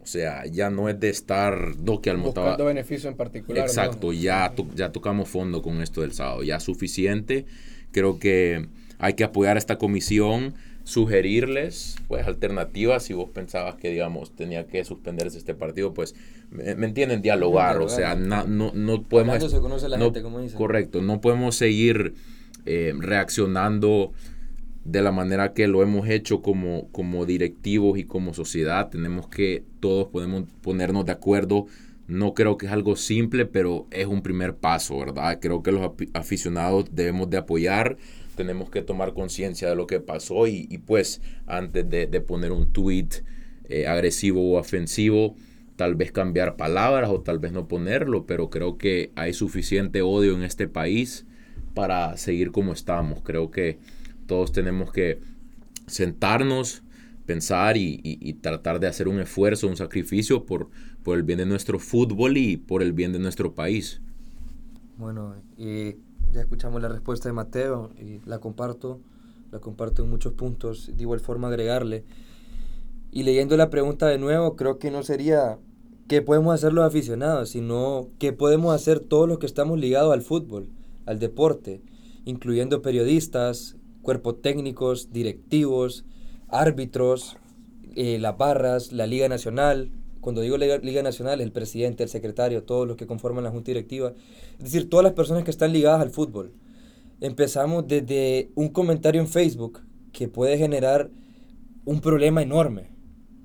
O 0.00 0.06
sea, 0.06 0.44
ya 0.46 0.68
no 0.68 0.88
es 0.88 0.98
de 0.98 1.10
estar 1.10 1.76
doque 1.76 2.10
al 2.10 2.16
Buscando 2.16 2.64
beneficio 2.64 3.08
en 3.08 3.16
particular. 3.16 3.64
Exacto, 3.64 4.12
ya, 4.12 4.52
ya 4.74 4.90
tocamos 4.90 5.28
fondo 5.28 5.62
con 5.62 5.82
esto 5.82 6.00
del 6.00 6.14
sábado, 6.14 6.42
ya 6.42 6.58
suficiente. 6.58 7.46
Creo 7.92 8.18
que 8.18 8.66
hay 8.98 9.14
que 9.14 9.22
apoyar 9.22 9.56
a 9.56 9.60
esta 9.60 9.78
comisión 9.78 10.54
sugerirles 10.88 11.96
pues 12.08 12.26
alternativas 12.26 13.02
si 13.02 13.12
vos 13.12 13.28
pensabas 13.28 13.74
que 13.74 13.90
digamos 13.90 14.34
tenía 14.34 14.66
que 14.66 14.84
suspenderse 14.84 15.36
este 15.36 15.54
partido 15.54 15.92
pues 15.92 16.14
me, 16.50 16.70
entienden 16.70 17.20
dialogar 17.20 17.76
o 17.78 17.90
sea 17.90 18.14
no, 18.14 18.46
no, 18.46 19.02
podemos 19.02 19.50
se 19.50 19.60
conoce 19.60 19.88
la 19.88 19.98
gente, 19.98 20.22
como 20.22 20.40
correcto 20.54 21.02
no 21.02 21.20
podemos 21.20 21.56
seguir 21.56 22.14
eh, 22.64 22.94
reaccionando 22.98 24.12
de 24.88 25.02
la 25.02 25.12
manera 25.12 25.52
que 25.52 25.68
lo 25.68 25.82
hemos 25.82 26.08
hecho 26.08 26.40
como, 26.40 26.88
como 26.92 27.26
directivos 27.26 27.98
y 27.98 28.04
como 28.04 28.32
sociedad. 28.32 28.88
Tenemos 28.88 29.28
que 29.28 29.62
todos 29.80 30.08
podemos 30.08 30.44
ponernos 30.62 31.04
de 31.04 31.12
acuerdo. 31.12 31.66
No 32.06 32.32
creo 32.32 32.56
que 32.56 32.66
es 32.66 32.72
algo 32.72 32.96
simple, 32.96 33.44
pero 33.44 33.86
es 33.90 34.06
un 34.06 34.22
primer 34.22 34.56
paso, 34.56 34.98
¿verdad? 34.98 35.38
Creo 35.42 35.62
que 35.62 35.72
los 35.72 35.92
aficionados 36.14 36.86
debemos 36.90 37.28
de 37.28 37.36
apoyar, 37.36 37.98
tenemos 38.38 38.70
que 38.70 38.82
tomar 38.82 39.14
conciencia 39.14 39.68
de 39.68 39.74
lo 39.74 39.88
que 39.88 39.98
pasó 39.98 40.46
y, 40.46 40.66
pues 40.86 41.20
antes 41.48 41.90
de, 41.90 42.06
poner 42.20 42.52
un 42.52 42.72
tweet 42.72 43.08
eh, 43.68 43.88
agresivo 43.88 44.52
o 44.52 44.60
ofensivo, 44.60 45.34
tal 45.74 45.96
vez 45.96 46.12
cambiar 46.12 46.54
palabras 46.54 47.10
o 47.10 47.20
tal 47.20 47.40
vez 47.40 47.50
no 47.50 47.66
ponerlo, 47.66 48.26
pero 48.26 48.48
creo 48.48 48.78
que 48.78 49.10
hay 49.16 49.32
suficiente 49.32 50.02
odio 50.02 50.36
en 50.36 50.44
este 50.44 50.68
país 50.68 51.26
para 51.74 52.16
seguir 52.16 52.52
como 52.52 52.72
estamos. 52.72 53.22
Creo 53.22 53.50
que 53.50 53.80
todos 54.26 54.52
tenemos 54.52 54.92
que 54.92 55.18
sentarnos, 55.88 56.84
pensar 57.26 57.76
y, 57.76 58.34
tratar 58.40 58.78
de 58.78 58.86
hacer 58.86 59.08
un 59.08 59.18
esfuerzo, 59.18 59.66
un 59.66 59.76
sacrificio 59.76 60.46
por, 60.46 60.70
por 61.02 61.18
el 61.18 61.24
bien 61.24 61.40
de 61.40 61.46
nuestro 61.46 61.80
fútbol 61.80 62.36
y 62.36 62.56
por 62.56 62.84
el 62.84 62.92
bien 62.92 63.12
de 63.12 63.18
nuestro 63.18 63.52
país. 63.52 64.00
Bueno, 64.96 65.34
y 65.56 65.96
ya 66.32 66.40
escuchamos 66.40 66.82
la 66.82 66.88
respuesta 66.88 67.28
de 67.28 67.32
Mateo 67.32 67.90
y 67.98 68.20
la 68.26 68.38
comparto, 68.38 69.00
la 69.50 69.58
comparto 69.58 70.02
en 70.02 70.10
muchos 70.10 70.32
puntos, 70.34 70.90
de 70.94 71.02
igual 71.02 71.20
forma 71.20 71.48
agregarle. 71.48 72.04
Y 73.10 73.22
leyendo 73.22 73.56
la 73.56 73.70
pregunta 73.70 74.06
de 74.06 74.18
nuevo, 74.18 74.56
creo 74.56 74.78
que 74.78 74.90
no 74.90 75.02
sería 75.02 75.58
qué 76.08 76.22
podemos 76.22 76.54
hacer 76.54 76.72
los 76.72 76.84
aficionados, 76.84 77.50
sino 77.50 78.08
qué 78.18 78.32
podemos 78.32 78.74
hacer 78.74 79.00
todos 79.00 79.28
los 79.28 79.38
que 79.38 79.46
estamos 79.46 79.78
ligados 79.78 80.12
al 80.12 80.22
fútbol, 80.22 80.68
al 81.06 81.18
deporte, 81.18 81.82
incluyendo 82.24 82.82
periodistas, 82.82 83.76
cuerpos 84.02 84.40
técnicos, 84.42 85.12
directivos, 85.12 86.04
árbitros, 86.48 87.36
eh, 87.94 88.18
las 88.18 88.36
barras, 88.36 88.92
la 88.92 89.06
Liga 89.06 89.28
Nacional. 89.28 89.90
Cuando 90.28 90.42
digo 90.42 90.58
Liga, 90.58 90.76
Liga 90.76 91.02
Nacional, 91.02 91.40
el 91.40 91.52
presidente, 91.52 92.02
el 92.02 92.10
secretario, 92.10 92.62
todos 92.62 92.86
los 92.86 92.98
que 92.98 93.06
conforman 93.06 93.44
la 93.44 93.50
Junta 93.50 93.70
Directiva. 93.70 94.12
Es 94.58 94.64
decir, 94.64 94.90
todas 94.90 95.02
las 95.02 95.14
personas 95.14 95.42
que 95.42 95.50
están 95.50 95.72
ligadas 95.72 96.02
al 96.02 96.10
fútbol. 96.10 96.52
Empezamos 97.22 97.88
desde 97.88 98.50
un 98.54 98.68
comentario 98.68 99.22
en 99.22 99.26
Facebook 99.26 99.80
que 100.12 100.28
puede 100.28 100.58
generar 100.58 101.10
un 101.86 102.02
problema 102.02 102.42
enorme. 102.42 102.90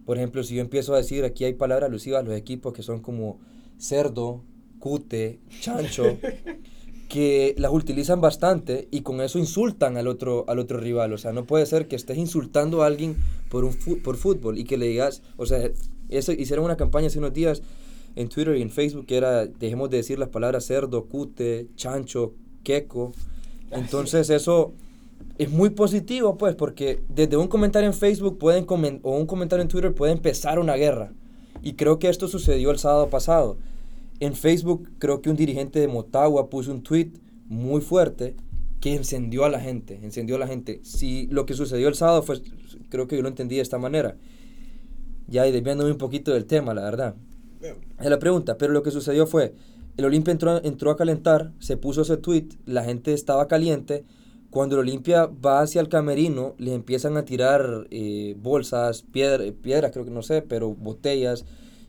Por 0.04 0.18
ejemplo, 0.18 0.44
si 0.44 0.56
yo 0.56 0.62
empiezo 0.62 0.94
a 0.94 0.98
decir, 0.98 1.24
aquí 1.24 1.46
hay 1.46 1.54
palabras 1.54 1.88
alusivas 1.88 2.20
a 2.20 2.24
los 2.24 2.36
equipos 2.36 2.74
que 2.74 2.84
son 2.84 3.00
como 3.00 3.40
cerdo, 3.78 4.44
cute, 4.80 5.40
chancho. 5.62 6.18
que 7.14 7.54
las 7.60 7.72
utilizan 7.72 8.22
bastante 8.22 8.88
y 8.90 9.02
con 9.02 9.22
eso 9.22 9.38
insultan 9.38 9.98
al 9.98 10.08
otro, 10.08 10.46
al 10.48 10.58
otro 10.58 10.80
rival. 10.80 11.14
O 11.14 11.18
sea, 11.20 11.32
no 11.32 11.46
puede 11.46 11.66
ser 11.68 11.88
que 11.88 11.96
estés 11.96 12.18
insultando 12.18 12.82
a 12.82 12.88
alguien 12.88 13.16
por, 13.50 13.64
un 13.66 13.74
por 14.04 14.18
fútbol 14.18 14.58
y 14.58 14.64
que 14.64 14.78
le 14.78 14.88
digas, 14.88 15.22
o 15.38 15.46
sea, 15.46 15.70
eso, 16.18 16.32
hicieron 16.32 16.66
una 16.66 16.78
campaña 16.78 17.08
hace 17.08 17.20
unos 17.20 17.34
días 17.34 17.62
en 18.16 18.30
Twitter 18.30 18.56
y 18.58 18.62
en 18.62 18.70
Facebook 18.70 19.06
que 19.06 19.18
era, 19.18 19.46
dejemos 19.46 19.90
de 19.90 19.98
decir 19.98 20.20
las 20.20 20.30
palabras 20.30 20.66
cerdo, 20.66 21.06
cute, 21.06 21.68
chancho, 21.76 22.34
queco. 22.64 23.12
Entonces 23.72 24.30
eso 24.30 24.74
es 25.38 25.50
muy 25.50 25.72
positivo, 25.72 26.38
pues, 26.38 26.56
porque 26.56 27.02
desde 27.10 27.38
un 27.38 27.48
comentario 27.48 27.88
en 27.88 27.96
Facebook 27.96 28.38
pueden 28.38 28.66
o 29.02 29.18
un 29.18 29.26
comentario 29.26 29.64
en 29.64 29.68
Twitter 29.68 29.94
puede 29.94 30.14
empezar 30.14 30.60
una 30.60 30.76
guerra. 30.76 31.12
Y 31.62 31.74
creo 31.74 31.98
que 31.98 32.10
esto 32.10 32.28
sucedió 32.28 32.72
el 32.72 32.78
sábado 32.78 33.10
pasado. 33.10 33.58
En 34.20 34.36
Facebook 34.36 34.90
creo 35.00 35.22
que 35.22 35.30
un 35.30 35.36
dirigente 35.36 35.80
de 35.80 35.88
Motagua 35.88 36.50
puso 36.50 36.72
un 36.72 36.84
tweet 36.84 37.12
muy 37.48 37.82
fuerte 37.82 38.36
que 38.80 38.94
encendió 38.94 39.46
a 39.46 39.50
la 39.50 39.60
gente, 39.60 40.00
encendió 40.04 40.36
a 40.36 40.40
la 40.40 40.48
gente. 40.48 40.82
Si 40.84 41.28
lo 41.28 41.46
que 41.46 41.54
sucedió 41.54 41.88
el 41.88 41.96
sábado 41.96 42.22
fue, 42.22 42.42
creo 42.90 43.08
que 43.08 43.16
yo 43.16 43.22
lo 43.22 43.30
entendí 43.30 43.56
de 43.56 43.62
esta 43.62 43.78
manera. 43.80 44.18
Ya 45.28 45.48
y 45.48 45.52
desviándome 45.52 45.92
un 45.92 45.98
poquito 45.98 46.34
del 46.34 46.46
tema, 46.46 46.74
la 46.74 46.84
verdad. 46.84 47.16
Es 48.00 48.10
la 48.10 48.20
pregunta, 48.20 48.58
pero 48.58 48.74
lo 48.74 48.84
que 48.84 48.92
sucedió 48.92 49.26
fue, 49.26 49.54
el 49.96 50.06
Olimpia 50.06 50.32
entró, 50.32 50.64
entró 50.64 50.92
a 50.92 50.98
calentar, 50.98 51.52
se 51.60 51.78
puso 51.78 52.02
ese 52.02 52.18
tweet, 52.18 52.50
la 52.66 52.84
gente 52.84 53.14
estaba 53.14 53.48
caliente. 53.48 54.04
Cuando 54.50 54.76
el 54.76 54.82
Olimpia 54.82 55.26
va 55.28 55.62
hacia 55.62 55.82
el 55.82 55.88
camerino, 55.88 56.56
le 56.58 56.74
empiezan 56.74 57.18
a 57.18 57.26
tirar 57.26 57.88
eh, 57.90 58.36
bolsas, 58.38 59.04
piedra, 59.04 59.46
piedras, 59.62 59.92
creo 59.92 60.06
que 60.06 60.12
no 60.12 60.22
sé, 60.22 60.42
pero 60.42 60.76
botellas, 60.76 61.46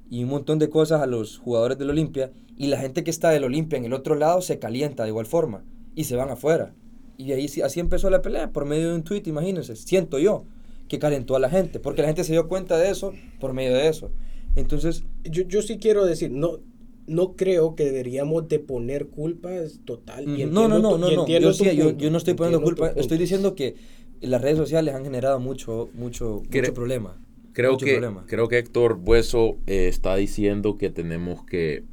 y 0.09 0.23
un 0.23 0.31
montón 0.31 0.59
de 0.59 0.71
cosas 0.71 1.03
a 1.03 1.07
los 1.07 1.39
jugadores 1.39 1.79
del 1.79 1.91
Olimpia 1.91 2.31
y 2.57 2.69
la 2.69 2.79
gente 2.79 3.03
que 3.03 3.11
está 3.11 3.31
del 3.31 3.45
Olimpia 3.45 3.79
en 3.79 3.85
el 3.85 3.93
otro 3.93 4.15
lado 4.15 4.41
se 4.43 4.59
calienta 4.59 5.03
de 5.03 5.09
igual 5.09 5.27
forma 5.27 5.65
y 5.95 6.05
se 6.05 6.17
van 6.17 6.31
afuera. 6.31 6.75
Y 7.17 7.33
ahí 7.33 7.47
así 7.63 7.81
empezó 7.81 8.11
la 8.11 8.23
pelea 8.23 8.53
por 8.53 8.65
medio 8.65 8.91
de 8.91 8.95
un 8.95 9.03
tweet, 9.03 9.23
imagínense, 9.27 9.77
siento 9.77 10.19
yo 10.19 10.45
que 10.89 10.99
calentó 10.99 11.37
a 11.37 11.41
la 11.41 11.51
gente, 11.51 11.81
porque 11.81 12.03
la 12.03 12.09
gente 12.09 12.25
se 12.25 12.33
dio 12.33 12.49
cuenta 12.49 12.79
de 12.79 12.91
eso 12.91 13.13
por 13.41 13.53
medio 13.53 13.75
de 13.75 13.89
eso. 13.89 14.11
Entonces, 14.57 15.05
yo, 15.25 15.43
yo 15.43 15.63
sí 15.63 15.79
quiero 15.79 16.05
decir, 16.05 16.31
no 16.31 16.61
no 17.07 17.37
creo 17.37 17.75
que 17.75 17.85
deberíamos 17.85 18.49
de 18.49 18.59
poner 18.59 19.09
culpas 19.09 19.81
total. 19.85 20.27
no, 20.27 20.69
no, 20.69 20.79
no, 20.79 20.99
no, 20.99 21.11
no. 21.11 21.27
Yo, 21.27 21.97
yo, 21.97 22.11
no 22.11 22.19
estoy 22.19 22.35
poniendo 22.35 22.63
culpa, 22.63 22.93
estoy 22.97 23.19
diciendo 23.19 23.55
que 23.55 23.75
las 24.21 24.41
redes 24.41 24.57
sociales 24.57 24.95
han 24.95 25.05
generado 25.05 25.39
mucho, 25.39 25.91
mucho, 25.95 26.43
mucho 26.51 26.75
problema. 26.75 27.21
Creo 27.53 27.77
que, 27.77 28.01
creo 28.27 28.49
que 28.49 28.59
Héctor 28.59 28.97
Bueso 28.97 29.59
eh, 29.67 29.87
está 29.87 30.17
diciendo 30.17 30.77
que 30.77 30.91
tenemos 30.91 31.45
que, 31.45 31.85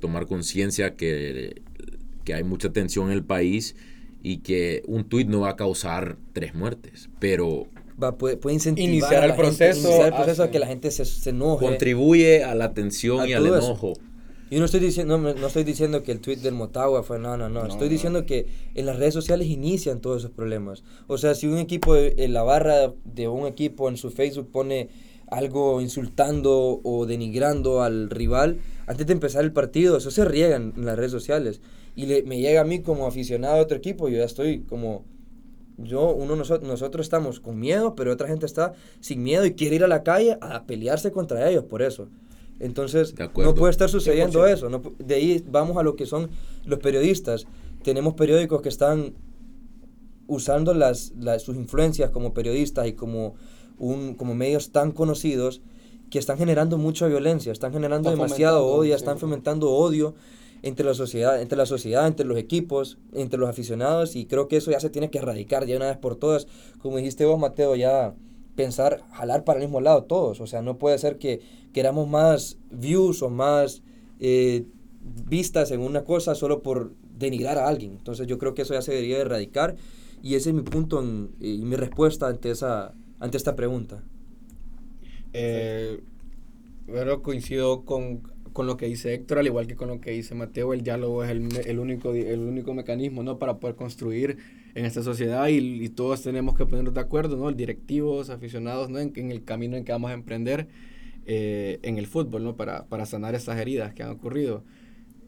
tomar 0.00 0.26
conciencia 0.26 0.96
que, 0.96 1.62
que, 2.24 2.34
hay 2.34 2.42
mucha 2.42 2.72
tensión 2.72 3.06
en 3.06 3.12
el 3.12 3.24
país 3.24 3.76
y 4.22 4.38
que 4.38 4.82
un 4.86 5.04
tuit 5.04 5.28
no 5.28 5.40
va 5.40 5.50
a 5.50 5.56
causar 5.56 6.16
tres 6.32 6.54
muertes, 6.54 7.08
pero... 7.20 7.68
Va, 8.02 8.18
puede, 8.18 8.38
incentivar 8.52 8.90
iniciar 8.90 9.24
el 9.24 9.34
proceso, 9.34 9.88
iniciar 9.88 10.08
el 10.08 10.14
proceso 10.14 10.42
a 10.42 10.50
que 10.50 10.58
la 10.58 10.66
gente 10.66 10.90
se, 10.90 11.04
se 11.04 11.30
enoje. 11.30 11.64
Contribuye 11.64 12.44
a 12.44 12.54
la 12.54 12.74
tensión 12.74 13.26
y 13.28 13.32
al 13.32 13.46
enojo. 13.46 13.94
Yo 14.48 14.60
no 14.60 14.66
estoy 14.66 14.78
diciendo, 14.78 15.18
no, 15.18 15.34
no, 15.34 15.46
estoy 15.48 15.64
diciendo 15.64 16.04
que 16.04 16.12
el 16.12 16.20
tweet 16.20 16.36
del 16.36 16.54
Motagua 16.54 17.02
fue, 17.02 17.18
no, 17.18 17.36
no, 17.36 17.48
no. 17.48 17.66
estoy 17.66 17.88
diciendo 17.88 18.26
que 18.26 18.46
en 18.74 18.86
las 18.86 18.96
redes 18.96 19.12
sociales 19.12 19.48
inician 19.48 20.00
todos 20.00 20.18
esos 20.22 20.30
problemas. 20.30 20.84
O 21.08 21.18
sea, 21.18 21.34
si 21.34 21.48
un 21.48 21.58
equipo, 21.58 21.96
en 21.96 22.32
la 22.32 22.44
barra 22.44 22.92
de 23.04 23.26
un 23.26 23.48
equipo 23.48 23.88
en 23.88 23.96
su 23.96 24.10
Facebook 24.10 24.52
pone 24.52 24.88
algo 25.28 25.80
insultando 25.80 26.80
o 26.84 27.06
denigrando 27.06 27.82
al 27.82 28.08
rival, 28.08 28.60
antes 28.86 29.08
de 29.08 29.14
empezar 29.14 29.42
el 29.42 29.52
partido, 29.52 29.96
eso 29.96 30.12
se 30.12 30.24
riega 30.24 30.54
en, 30.54 30.74
las 30.76 30.96
redes 30.96 31.10
sociales. 31.10 31.60
Y 31.96 32.06
le, 32.06 32.22
me 32.22 32.38
llega 32.38 32.60
a 32.60 32.64
mí 32.64 32.82
como 32.82 33.08
aficionado 33.08 33.56
a 33.56 33.62
otro 33.62 33.76
equipo, 33.76 34.08
yo 34.08 34.18
ya 34.18 34.24
estoy 34.24 34.60
como 34.60 35.04
yo, 35.78 36.14
uno, 36.14 36.36
nosotros, 36.36 36.68
nosotros 36.68 37.06
estamos 37.06 37.40
con 37.40 37.58
miedo, 37.58 37.94
pero 37.94 38.12
otra 38.12 38.28
gente 38.28 38.46
está 38.46 38.72
sin 39.00 39.22
miedo 39.22 39.44
y 39.44 39.54
quiere 39.54 39.76
ir 39.76 39.84
a 39.84 39.88
la 39.88 40.02
calle 40.02 40.38
a 40.40 40.64
pelearse 40.64 41.12
contra 41.12 41.48
ellos 41.48 41.64
por 41.64 41.82
eso. 41.82 42.08
Entonces, 42.58 43.14
no 43.36 43.54
puede 43.54 43.70
estar 43.70 43.88
sucediendo 43.90 44.46
eso. 44.46 44.70
No, 44.70 44.82
de 44.98 45.14
ahí 45.14 45.44
vamos 45.46 45.76
a 45.76 45.82
lo 45.82 45.94
que 45.94 46.06
son 46.06 46.30
los 46.64 46.78
periodistas. 46.78 47.46
Tenemos 47.82 48.14
periódicos 48.14 48.62
que 48.62 48.70
están 48.70 49.14
usando 50.26 50.72
las, 50.74 51.12
sus 51.38 51.56
influencias 51.56 52.10
como 52.10 52.32
periodistas 52.32 52.86
y 52.86 52.94
como, 52.94 53.34
un, 53.78 54.14
como 54.14 54.34
medios 54.34 54.72
tan 54.72 54.92
conocidos 54.92 55.60
que 56.10 56.18
están 56.18 56.38
generando 56.38 56.78
mucha 56.78 57.06
violencia, 57.08 57.52
están 57.52 57.72
generando 57.72 58.10
demasiado 58.10 58.64
odio, 58.64 58.94
están 58.94 59.18
fomentando 59.18 59.70
odio 59.70 60.14
entre 60.62 60.84
la 60.86 60.94
sociedad, 60.94 61.40
entre 61.40 61.58
la 61.58 61.66
sociedad, 61.66 62.06
entre 62.06 62.26
los 62.26 62.38
equipos, 62.38 62.98
entre 63.12 63.38
los 63.38 63.48
aficionados 63.48 64.16
y 64.16 64.26
creo 64.26 64.48
que 64.48 64.56
eso 64.56 64.70
ya 64.70 64.80
se 64.80 64.90
tiene 64.90 65.10
que 65.10 65.18
erradicar 65.18 65.66
ya 65.66 65.76
una 65.76 65.86
vez 65.86 65.96
por 65.96 66.16
todas. 66.16 66.46
Como 66.80 66.96
dijiste 66.96 67.24
vos, 67.24 67.38
Mateo, 67.38 67.76
ya 67.76 68.14
pensar, 68.56 69.02
jalar 69.12 69.44
para 69.44 69.60
el 69.60 69.66
mismo 69.66 69.80
lado 69.80 70.04
todos. 70.04 70.40
O 70.40 70.46
sea, 70.46 70.62
no 70.62 70.78
puede 70.78 70.98
ser 70.98 71.18
que 71.18 71.40
queramos 71.72 72.08
más 72.08 72.58
views 72.70 73.22
o 73.22 73.30
más 73.30 73.82
eh, 74.18 74.64
vistas 75.28 75.70
en 75.70 75.80
una 75.80 76.04
cosa 76.04 76.34
solo 76.34 76.62
por 76.62 76.92
denigrar 77.18 77.58
a 77.58 77.68
alguien. 77.68 77.92
Entonces 77.92 78.26
yo 78.26 78.38
creo 78.38 78.54
que 78.54 78.62
eso 78.62 78.74
ya 78.74 78.82
se 78.82 78.92
debería 78.92 79.18
erradicar 79.18 79.76
y 80.22 80.34
ese 80.34 80.50
es 80.50 80.54
mi 80.54 80.62
punto 80.62 81.04
y 81.40 81.58
mi 81.58 81.76
respuesta 81.76 82.26
ante, 82.26 82.50
esa, 82.50 82.94
ante 83.20 83.36
esta 83.36 83.54
pregunta. 83.54 84.02
Eh, 85.32 86.00
pero 86.86 87.22
coincido 87.22 87.84
con, 87.84 88.22
con, 88.56 88.66
lo 88.66 88.78
que 88.78 88.86
dice 88.86 89.12
Héctor, 89.12 89.38
al 89.38 89.46
igual 89.46 89.66
que 89.66 89.76
con 89.76 89.88
lo 89.88 90.00
que 90.00 90.12
dice 90.12 90.34
Mateo, 90.34 90.72
el 90.72 90.80
diálogo 90.80 91.22
es 91.22 91.30
el, 91.30 91.46
el 91.66 91.78
único, 91.78 92.14
el 92.14 92.40
único 92.40 92.72
mecanismo 92.72 93.22
¿no? 93.22 93.38
para 93.38 93.58
poder 93.58 93.76
construir 93.76 94.38
en 94.74 94.86
esta 94.86 95.02
sociedad 95.02 95.46
y, 95.48 95.88
todos 95.90 96.22
tenemos 96.22 96.56
que 96.56 96.64
ponernos 96.64 96.94
de 96.94 97.00
acuerdo, 97.00 97.36
¿no? 97.36 97.52
Directivos, 97.52 98.30
aficionados, 98.30 98.88
¿no? 98.88 98.98
En, 98.98 99.12
en 99.14 99.30
el 99.30 99.44
camino 99.44 99.76
en 99.76 99.84
que 99.84 99.92
vamos 99.92 100.10
a 100.10 100.14
emprender 100.14 100.68
eh, 101.26 101.80
en 101.82 101.98
el 101.98 102.06
fútbol, 102.06 102.44
¿no? 102.44 102.56
Para, 102.56 102.86
para 102.86 103.04
sanar 103.04 103.34
estas 103.34 103.58
heridas 103.58 103.92
que 103.92 104.02
han 104.02 104.10
ocurrido. 104.10 104.64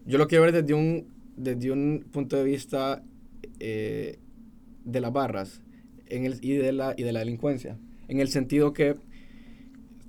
Yo 0.07 0.17
lo 0.17 0.27
quiero 0.27 0.45
ver 0.45 0.53
desde 0.53 0.73
un, 0.73 1.09
desde 1.37 1.71
un 1.71 2.07
punto 2.11 2.37
de 2.37 2.45
vista 2.45 3.03
eh, 3.61 4.19
de 4.85 5.01
las 5.01 5.13
barras 5.13 5.61
en 6.07 6.25
el, 6.25 6.39
y, 6.41 6.53
de 6.53 6.73
la, 6.73 6.95
y 6.97 7.03
de 7.03 7.13
la 7.13 7.21
delincuencia, 7.21 7.79
en 8.09 8.21
el 8.21 8.29
sentido 8.29 8.73
que 8.73 8.97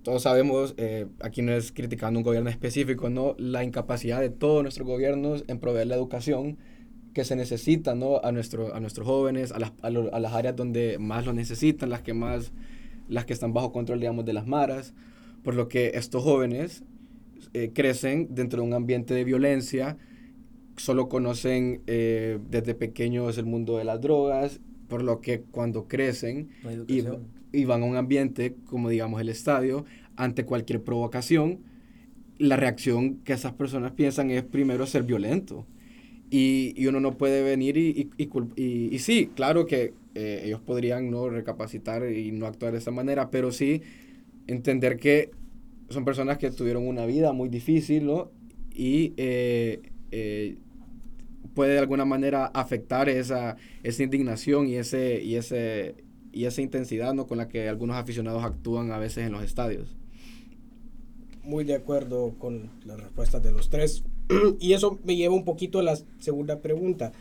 todos 0.04 0.24
sabemos, 0.24 0.74
eh, 0.78 1.08
aquí 1.22 1.42
no 1.42 1.52
es 1.52 1.72
criticando 1.72 2.20
un 2.20 2.24
gobierno 2.24 2.50
específico, 2.50 3.10
¿no? 3.10 3.36
La 3.38 3.64
incapacidad 3.64 4.22
de 4.22 4.30
todos 4.30 4.62
nuestros 4.64 4.88
gobiernos 4.88 5.44
en 5.48 5.60
proveer 5.60 5.88
la 5.88 5.96
educación 5.96 6.58
que 7.14 7.24
se 7.26 7.36
necesitan 7.36 8.00
¿no? 8.00 8.22
a, 8.24 8.32
nuestro, 8.32 8.74
a 8.74 8.80
nuestros 8.80 9.06
jóvenes, 9.08 9.52
a 9.52 9.60
las, 9.60 9.74
a, 9.82 9.90
lo- 9.90 10.14
a 10.14 10.20
las 10.20 10.34
áreas 10.34 10.56
donde 10.56 10.98
más 11.00 11.26
lo 11.26 11.34
necesitan, 11.34 11.90
las 11.90 12.02
que 12.02 12.14
más, 12.14 12.52
las 13.10 13.26
que 13.26 13.34
están 13.34 13.52
bajo 13.54 13.72
control, 13.72 14.00
digamos, 14.00 14.26
de 14.26 14.34
las 14.34 14.48
maras, 14.48 14.94
por 15.44 15.56
lo 15.56 15.68
que 15.68 15.92
estos 15.96 16.24
jóvenes 16.24 16.84
eh, 17.54 17.72
crecen 17.74 18.28
dentro 18.36 18.62
de 18.62 18.68
un 18.68 18.74
ambiente 18.74 19.14
de 19.14 19.24
violencia, 19.24 19.98
solo 20.78 21.10
conocen 21.10 21.82
eh, 21.88 22.40
desde 22.50 22.74
pequeños 22.76 23.38
el 23.38 23.46
mundo 23.46 23.78
de 23.78 23.84
las 23.84 24.00
drogas, 24.00 24.62
por 24.88 25.04
lo 25.04 25.20
que 25.20 25.42
cuando 25.42 25.88
crecen 25.88 26.50
No 26.64 26.72
y. 26.88 27.02
y 27.52 27.66
van 27.66 27.84
a 27.84 27.86
un 27.86 27.96
ambiente 27.96 28.56
como 28.66 28.90
digamos 28.90 29.22
el 29.22 29.30
estadio, 29.30 29.86
ante 30.16 30.46
cualquier 30.46 30.84
provocación, 30.84 31.60
la 32.38 32.56
reacción 32.56 33.18
que 33.24 33.34
esas 33.34 33.54
personas 33.54 33.92
piensan 33.94 34.32
es 34.32 34.44
primero 34.44 34.86
ser 34.86 35.04
violento. 35.04 35.66
Y, 36.32 36.74
y 36.78 36.86
uno 36.88 37.00
no 37.00 37.18
puede 37.18 37.44
venir 37.44 37.76
y, 37.78 38.12
y, 38.18 38.30
y 38.56 38.96
y 38.96 39.00
sí, 39.00 39.32
claro 39.36 39.66
que 39.66 39.94
eh, 40.16 40.42
ellos 40.46 40.62
podrían 40.62 41.10
no 41.10 41.30
recapacitar 41.30 42.12
y 42.12 42.32
no 42.32 42.46
actuar 42.46 42.74
de 42.74 42.80
esa 42.80 42.92
manera, 42.92 43.32
pero 43.32 43.52
sí 43.52 43.82
entender 44.48 44.98
que 44.98 45.32
son 45.90 46.06
personas 46.06 46.38
que 46.38 46.52
tuvieron 46.52 46.88
una 46.88 47.06
vida 47.06 47.34
muy 47.34 47.50
difícil, 47.50 48.06
¿no? 48.06 48.32
Y 48.74 49.14
eh, 49.18 49.82
eh, 50.12 50.58
puede 51.54 51.74
de 51.74 51.80
alguna 51.80 52.06
manera 52.06 52.46
afectar 52.48 53.10
esa, 53.10 53.58
esa 53.84 54.04
indignación 54.04 54.68
y, 54.68 54.76
ese, 54.76 55.22
y, 55.24 55.36
ese, 55.36 55.96
y 56.40 56.46
esa 56.46 56.62
intensidad, 56.62 57.14
¿no? 57.14 57.28
Con 57.28 57.38
la 57.38 57.50
que 57.50 57.68
algunos 57.68 57.98
aficionados 57.98 58.46
actúan 58.46 58.94
a 58.94 58.98
veces 58.98 59.26
en 59.26 59.34
los 59.34 59.44
estadios. 59.44 59.98
Muy 61.44 61.66
de 61.66 61.76
acuerdo 61.76 62.34
con 62.40 62.70
las 62.86 62.98
respuestas 62.98 63.44
de 63.44 63.52
los 63.52 63.70
tres. 63.70 64.06
y 64.62 64.72
eso 64.72 64.98
me 65.04 65.18
lleva 65.18 65.36
un 65.36 65.44
poquito 65.44 65.80
a 65.80 65.84
la 65.84 66.00
segunda 66.22 66.62
pregunta. 66.62 67.12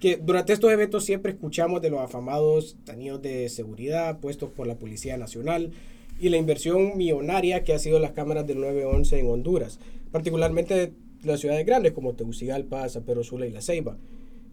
Que 0.00 0.16
durante 0.16 0.52
estos 0.52 0.70
eventos 0.70 1.04
siempre 1.04 1.32
escuchamos 1.32 1.82
de 1.82 1.90
los 1.90 1.98
afamados 1.98 2.76
anillos 2.86 3.20
de 3.20 3.48
seguridad 3.48 4.20
puestos 4.20 4.50
por 4.50 4.68
la 4.68 4.76
Policía 4.76 5.16
Nacional 5.16 5.72
y 6.20 6.28
la 6.28 6.36
inversión 6.36 6.96
millonaria 6.96 7.64
que 7.64 7.72
ha 7.72 7.80
sido 7.80 7.98
las 7.98 8.12
cámaras 8.12 8.46
del 8.46 8.60
911 8.60 9.18
en 9.18 9.26
Honduras, 9.28 9.80
particularmente 10.12 10.92
las 11.24 11.40
ciudades 11.40 11.66
grandes 11.66 11.90
como 11.94 12.14
Tegucigalpa, 12.14 12.88
San 12.88 13.02
Pedro 13.02 13.24
Sula 13.24 13.46
y 13.48 13.50
La 13.50 13.60
Ceiba. 13.60 13.96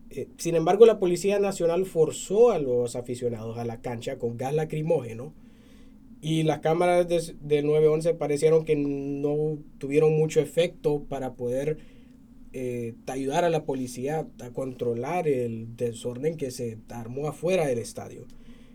Eh, 0.09 0.27
sin 0.37 0.55
embargo, 0.55 0.85
la 0.85 0.99
Policía 0.99 1.39
Nacional 1.39 1.85
forzó 1.85 2.51
a 2.51 2.59
los 2.59 2.95
aficionados 2.95 3.57
a 3.57 3.65
la 3.65 3.81
cancha 3.81 4.17
con 4.17 4.37
gas 4.37 4.53
lacrimógeno 4.53 5.33
y 6.21 6.43
las 6.43 6.59
cámaras 6.59 7.07
de, 7.07 7.35
del 7.41 7.65
911 7.65 8.13
parecieron 8.15 8.65
que 8.65 8.75
no 8.75 9.57
tuvieron 9.77 10.13
mucho 10.13 10.39
efecto 10.39 11.03
para 11.07 11.33
poder 11.33 11.77
eh, 12.57 12.95
ayudar 13.07 13.43
a 13.43 13.49
la 13.49 13.65
policía 13.65 14.25
a 14.41 14.49
controlar 14.51 15.27
el 15.27 15.75
desorden 15.75 16.37
que 16.37 16.51
se 16.51 16.77
armó 16.89 17.27
afuera 17.27 17.67
del 17.67 17.79
estadio. 17.79 18.25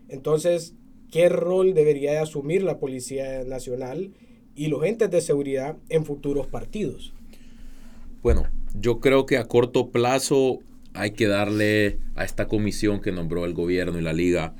Entonces, 0.07 0.75
¿qué 1.11 1.29
rol 1.29 1.73
debería 1.73 2.11
de 2.11 2.19
asumir 2.19 2.61
la 2.63 2.79
Policía 2.79 3.43
Nacional 3.43 4.13
y 4.55 4.67
los 4.67 4.85
entes 4.85 5.09
de 5.09 5.19
seguridad 5.19 5.77
en 5.89 6.05
futuros 6.05 6.45
partidos? 6.45 7.13
Bueno, 8.21 8.43
yo 8.79 8.99
creo 8.99 9.25
que 9.25 9.37
a 9.37 9.45
corto 9.45 9.89
plazo 9.89 10.59
hay 10.93 11.11
que 11.11 11.27
darle 11.27 11.99
a 12.15 12.23
esta 12.23 12.47
comisión 12.47 13.01
que 13.01 13.11
nombró 13.11 13.45
el 13.45 13.53
gobierno 13.53 13.99
y 13.99 14.01
la 14.01 14.13
liga 14.13 14.53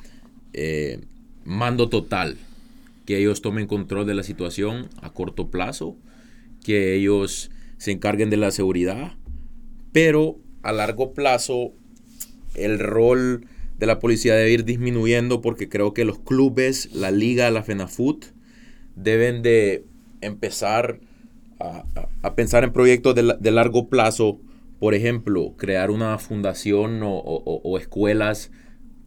eh, 0.54 1.02
mando 1.44 1.90
total, 1.90 2.38
que 3.06 3.18
ellos 3.18 3.42
tomen 3.42 3.68
control 3.68 4.06
de 4.06 4.14
la 4.14 4.24
situación 4.24 4.90
a 5.02 5.12
corto 5.12 5.50
plazo, 5.50 5.98
que 6.64 6.96
ellos 6.96 7.52
se 7.78 7.92
encarguen 7.92 8.30
de 8.30 8.38
la 8.38 8.52
seguridad, 8.52 9.14
pero 9.92 10.38
a 10.62 10.72
largo 10.72 11.14
plazo 11.14 11.74
el 12.54 12.80
rol 12.80 13.46
de 13.80 13.88
la 13.88 14.00
policía 14.00 14.36
debe 14.36 14.52
ir 14.52 14.66
disminuyendo 14.66 15.42
porque 15.42 15.68
creo 15.68 15.94
que 15.94 16.06
los 16.06 16.20
clubes, 16.20 16.94
la 16.94 17.12
liga, 17.12 17.50
la 17.50 17.64
FENAFUT 17.64 18.26
deben 18.96 19.42
de 19.42 19.86
empezar 20.22 21.00
a, 21.60 22.36
pensar 22.36 22.64
en 22.64 22.74
proyectos 22.74 23.16
de 23.16 23.52
largo 23.52 23.88
plazo, 23.88 24.40
por 24.82 24.96
ejemplo, 24.96 25.54
crear 25.58 25.92
una 25.92 26.18
fundación 26.18 27.04
o, 27.04 27.12
o- 27.16 27.78
escuelas 27.78 28.50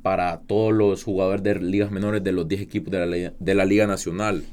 para 0.02 0.40
todos 0.46 0.72
los 0.72 1.02
jugadores 1.02 1.42
de 1.42 1.56
ligas 1.60 1.90
menores 1.90 2.22
de 2.22 2.30
los 2.30 2.46
10 2.46 2.60
equipos 2.62 2.92
de 2.92 2.98
la, 3.00 3.06
liga- 3.06 3.34
de 3.40 3.54
la 3.56 3.64
Liga 3.64 3.87
Nacional, 3.88 4.44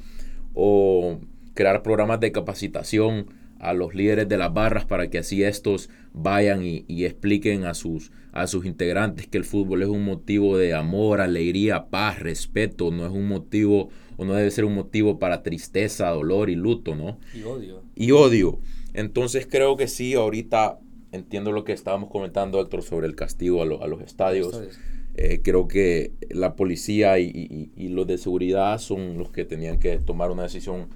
o 0.55 1.19
crear 1.53 1.83
programas 1.83 2.19
de 2.21 2.31
capacitación 2.31 3.27
a 3.59 3.73
los 3.73 3.93
líderes 3.93 4.27
de 4.27 4.37
las 4.37 4.51
barras 4.51 4.85
para 4.85 5.11
que 5.11 5.19
así 5.19 5.43
estos 5.43 5.91
vayan 6.11 6.65
y, 6.65 6.85
y 6.87 7.05
expliquen 7.05 7.65
a 7.65 7.75
sus, 7.75 8.11
a 8.31 8.47
sus 8.47 8.65
integrantes 8.65 9.27
que 9.27 9.37
el 9.37 9.43
fútbol 9.45 9.83
es 9.83 9.89
un 9.89 10.03
motivo 10.03 10.57
de 10.57 10.73
amor, 10.73 11.21
alegría, 11.21 11.85
paz, 11.91 12.17
respeto, 12.19 12.89
no 12.89 13.05
es 13.05 13.11
un 13.11 13.27
motivo 13.27 13.89
o 14.17 14.25
no 14.25 14.33
debe 14.33 14.49
ser 14.49 14.65
un 14.65 14.73
motivo 14.73 15.19
para 15.19 15.43
tristeza, 15.43 16.09
dolor 16.09 16.49
y 16.49 16.55
luto, 16.55 16.95
¿no? 16.95 17.19
Y 17.35 17.43
odio. 17.43 17.83
y 17.95 18.11
odio. 18.11 18.59
Entonces 18.95 19.47
creo 19.49 19.77
que 19.77 19.87
sí, 19.87 20.15
ahorita 20.15 20.79
entiendo 21.11 21.51
lo 21.51 21.63
que 21.63 21.73
estábamos 21.73 22.09
comentando, 22.09 22.59
Héctor, 22.61 22.83
sobre 22.83 23.07
el 23.07 23.15
castigo 23.15 23.61
a, 23.61 23.65
lo- 23.65 23.83
a 23.83 23.87
los 23.87 24.01
estadios. 24.01 24.47
Estadios. 24.53 24.79
Eh, 25.15 25.41
creo 25.43 25.67
que 25.67 26.13
la 26.29 26.55
policía 26.55 27.19
y, 27.19 27.25
y- 27.27 27.69
y 27.75 27.89
los 27.89 28.07
de 28.07 28.17
seguridad 28.17 28.77
son 28.79 29.17
los 29.17 29.29
que 29.31 29.43
tenían 29.43 29.77
que 29.79 29.97
tomar 29.99 30.31
una 30.31 30.43
decisión 30.43 30.87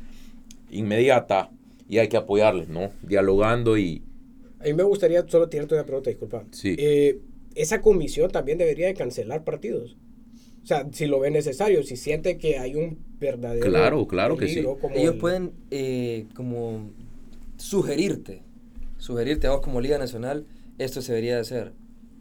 inmediata 0.71 1.51
y 1.89 1.97
hay 1.99 2.07
que 2.07 2.17
apoyarles, 2.17 2.69
¿no? 2.69 2.91
Dialogando 3.03 3.77
y... 3.77 4.01
A 4.59 4.63
mí 4.63 4.73
me 4.73 4.83
gustaría 4.83 5.27
solo 5.27 5.49
tirarte 5.49 5.75
una 5.75 5.83
pregunta, 5.85 6.09
disculpa. 6.09 6.45
Sí. 6.51 6.75
Eh, 6.79 7.19
esa 7.55 7.81
comisión 7.81 8.31
también 8.31 8.57
debería 8.57 8.87
de 8.87 8.93
cancelar 8.93 9.43
partidos. 9.43 9.97
O 10.63 10.65
sea, 10.67 10.87
si 10.91 11.05
lo 11.05 11.19
ve 11.19 11.29
necesario, 11.29 11.83
si 11.83 11.95
siente 11.95 12.37
que 12.37 12.57
hay 12.57 12.73
un 12.75 12.97
verdadero 13.19 13.65
Claro, 13.69 14.07
claro 14.07 14.35
que 14.37 14.47
sí. 14.47 14.59
Ellos 14.59 14.77
el- 14.95 15.17
pueden 15.17 15.51
eh, 15.71 16.25
como 16.35 16.89
sugerirte, 17.57 18.41
sugerirte 19.05 19.45
a 19.47 19.51
vos 19.51 19.61
como 19.61 19.81
Liga 19.81 19.99
Nacional, 19.99 20.45
esto 20.79 21.01
se 21.01 21.11
debería 21.11 21.35
de 21.35 21.41
hacer. 21.41 21.73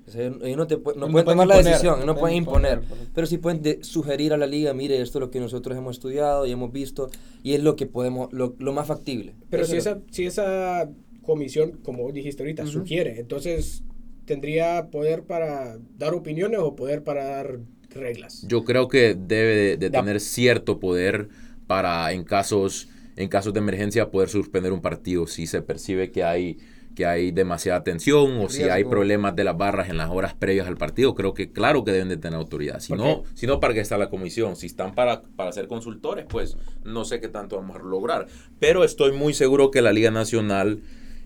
O 0.06 0.10
sea, 0.10 0.26
ellos 0.26 0.56
no, 0.58 0.66
te, 0.66 0.76
no 0.76 0.94
No 0.94 1.08
pueden 1.08 1.24
tomar 1.24 1.46
la 1.46 1.62
decisión, 1.62 2.00
no, 2.00 2.06
no 2.06 2.16
pueden 2.16 2.36
imponer, 2.36 2.82
pero 3.14 3.26
sí 3.26 3.38
pueden 3.38 3.62
de- 3.62 3.82
sugerir 3.82 4.34
a 4.34 4.36
la 4.36 4.46
liga, 4.46 4.74
mire, 4.74 5.00
esto 5.00 5.18
es 5.18 5.20
lo 5.20 5.30
que 5.30 5.40
nosotros 5.40 5.78
hemos 5.78 5.96
estudiado 5.96 6.44
y 6.44 6.52
hemos 6.52 6.72
visto, 6.72 7.10
y 7.42 7.54
es 7.54 7.62
lo 7.62 7.74
que 7.74 7.86
podemos, 7.86 8.30
lo, 8.32 8.54
lo 8.58 8.72
más 8.74 8.86
factible. 8.86 9.34
Pero 9.48 9.62
Eso 9.62 9.72
si 9.72 9.78
esa, 9.78 10.00
si 10.10 10.26
esa 10.26 10.90
comisión, 11.22 11.80
como 11.82 12.12
dijiste 12.12 12.42
ahorita, 12.42 12.66
sugiere, 12.66 13.18
entonces 13.18 13.82
tendría 14.26 14.90
poder 14.90 15.22
para 15.22 15.78
dar 15.96 16.12
opiniones 16.12 16.60
o 16.60 16.76
poder 16.76 17.02
para 17.02 17.24
dar 17.24 17.60
reglas. 17.88 18.44
Yo 18.46 18.64
creo 18.64 18.88
que 18.88 19.14
debe 19.14 19.78
de, 19.78 19.90
tener 19.90 20.20
cierto 20.20 20.80
poder 20.80 21.28
para 21.66 22.12
en 22.12 22.24
casos, 22.24 22.88
en 23.16 23.28
casos 23.28 23.54
de 23.54 23.60
emergencia 23.60 24.10
poder 24.10 24.28
suspender 24.28 24.72
un 24.72 24.82
partido 24.82 25.26
si 25.26 25.46
se 25.46 25.62
percibe 25.62 26.10
que 26.10 26.24
hay 26.24 26.58
que 26.94 27.06
hay 27.06 27.30
demasiada 27.30 27.82
tensión 27.82 28.38
o 28.38 28.48
si 28.48 28.64
hay 28.64 28.84
problemas 28.84 29.34
de 29.36 29.44
las 29.44 29.56
barras 29.56 29.88
en 29.88 29.96
las 29.96 30.10
horas 30.10 30.34
previas 30.34 30.66
al 30.66 30.76
partido, 30.76 31.14
creo 31.14 31.34
que 31.34 31.50
claro 31.50 31.84
que 31.84 31.92
deben 31.92 32.08
de 32.08 32.16
tener 32.16 32.38
autoridad. 32.38 32.80
Si 32.80 32.92
no, 32.94 33.60
¿para 33.60 33.74
qué 33.74 33.80
está 33.80 33.98
la 33.98 34.10
comisión? 34.10 34.56
Si 34.56 34.66
están 34.66 34.94
para, 34.94 35.22
para 35.22 35.52
ser 35.52 35.66
consultores, 35.66 36.26
pues 36.28 36.56
no 36.84 37.04
sé 37.04 37.20
qué 37.20 37.28
tanto 37.28 37.56
vamos 37.56 37.76
a 37.76 37.80
lograr. 37.80 38.26
Pero 38.58 38.84
estoy 38.84 39.12
muy 39.12 39.34
seguro 39.34 39.70
que 39.70 39.82
la 39.82 39.92
Liga 39.92 40.10
Nacional 40.10 40.80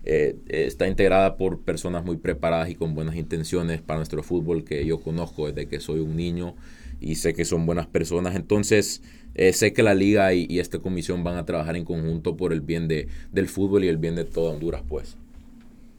eh, 0.05 0.37
eh, 0.47 0.65
está 0.65 0.87
integrada 0.87 1.35
por 1.37 1.61
personas 1.61 2.05
muy 2.05 2.17
preparadas 2.17 2.69
y 2.69 2.75
con 2.75 2.95
buenas 2.95 3.15
intenciones 3.15 3.81
para 3.81 3.97
nuestro 3.97 4.23
fútbol 4.23 4.63
que 4.63 4.85
yo 4.85 4.99
conozco 4.99 5.47
desde 5.47 5.67
que 5.67 5.79
soy 5.79 5.99
un 5.99 6.15
niño 6.15 6.55
y 7.01 7.15
sé 7.15 7.33
que 7.33 7.45
son 7.45 7.65
buenas 7.65 7.87
personas. 7.87 8.35
Entonces, 8.35 9.01
eh, 9.35 9.53
sé 9.53 9.73
que 9.73 9.83
la 9.83 9.95
liga 9.95 10.33
y, 10.33 10.47
y 10.49 10.59
esta 10.59 10.79
comisión 10.79 11.23
van 11.23 11.37
a 11.37 11.45
trabajar 11.45 11.75
en 11.75 11.85
conjunto 11.85 12.35
por 12.37 12.53
el 12.53 12.61
bien 12.61 12.87
de, 12.87 13.07
del 13.31 13.47
fútbol 13.47 13.83
y 13.83 13.87
el 13.87 13.97
bien 13.97 14.15
de 14.15 14.25
toda 14.25 14.51
Honduras, 14.51 14.83
pues. 14.87 15.17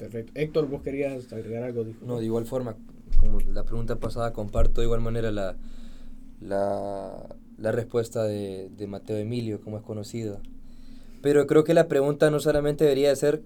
Perfecto. 0.01 0.33
Héctor, 0.35 0.67
vos 0.67 0.81
querías 0.81 1.31
agregar 1.31 1.63
algo. 1.63 1.85
No, 2.01 2.19
de 2.19 2.25
igual 2.25 2.47
forma, 2.47 2.75
como 3.21 3.39
la 3.41 3.65
pregunta 3.65 3.97
pasada, 3.97 4.33
comparto 4.33 4.81
de 4.81 4.87
igual 4.87 5.03
manera 5.03 5.31
la, 5.31 5.57
la, 6.41 7.37
la 7.59 7.73
respuesta 7.73 8.25
de, 8.25 8.71
de 8.71 8.87
Mateo 8.87 9.19
Emilio, 9.19 9.61
como 9.61 9.77
es 9.77 9.83
conocido. 9.83 10.41
Pero 11.21 11.47
creo 11.47 11.65
que 11.65 11.75
la 11.75 11.87
pregunta 11.87 12.31
no 12.31 12.41
solamente 12.41 12.85
debería 12.85 13.11
de 13.11 13.17
ser 13.17 13.43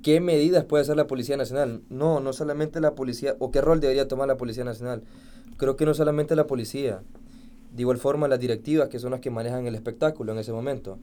qué 0.00 0.20
medidas 0.20 0.64
puede 0.64 0.82
hacer 0.82 0.96
la 0.96 1.08
Policía 1.08 1.36
Nacional. 1.36 1.82
No, 1.90 2.20
no 2.20 2.32
solamente 2.32 2.80
la 2.80 2.94
policía, 2.94 3.34
o 3.40 3.50
qué 3.50 3.60
rol 3.60 3.80
debería 3.80 4.06
tomar 4.06 4.28
la 4.28 4.36
Policía 4.36 4.62
Nacional. 4.62 5.02
Creo 5.56 5.74
que 5.74 5.86
no 5.86 5.94
solamente 5.94 6.36
la 6.36 6.46
policía. 6.46 7.02
De 7.74 7.82
igual 7.82 7.98
forma, 7.98 8.28
las 8.28 8.38
directivas, 8.38 8.88
que 8.88 9.00
son 9.00 9.10
las 9.10 9.20
que 9.20 9.30
manejan 9.30 9.66
el 9.66 9.74
espectáculo 9.74 10.30
en 10.30 10.38
ese 10.38 10.52
momento. 10.52 11.00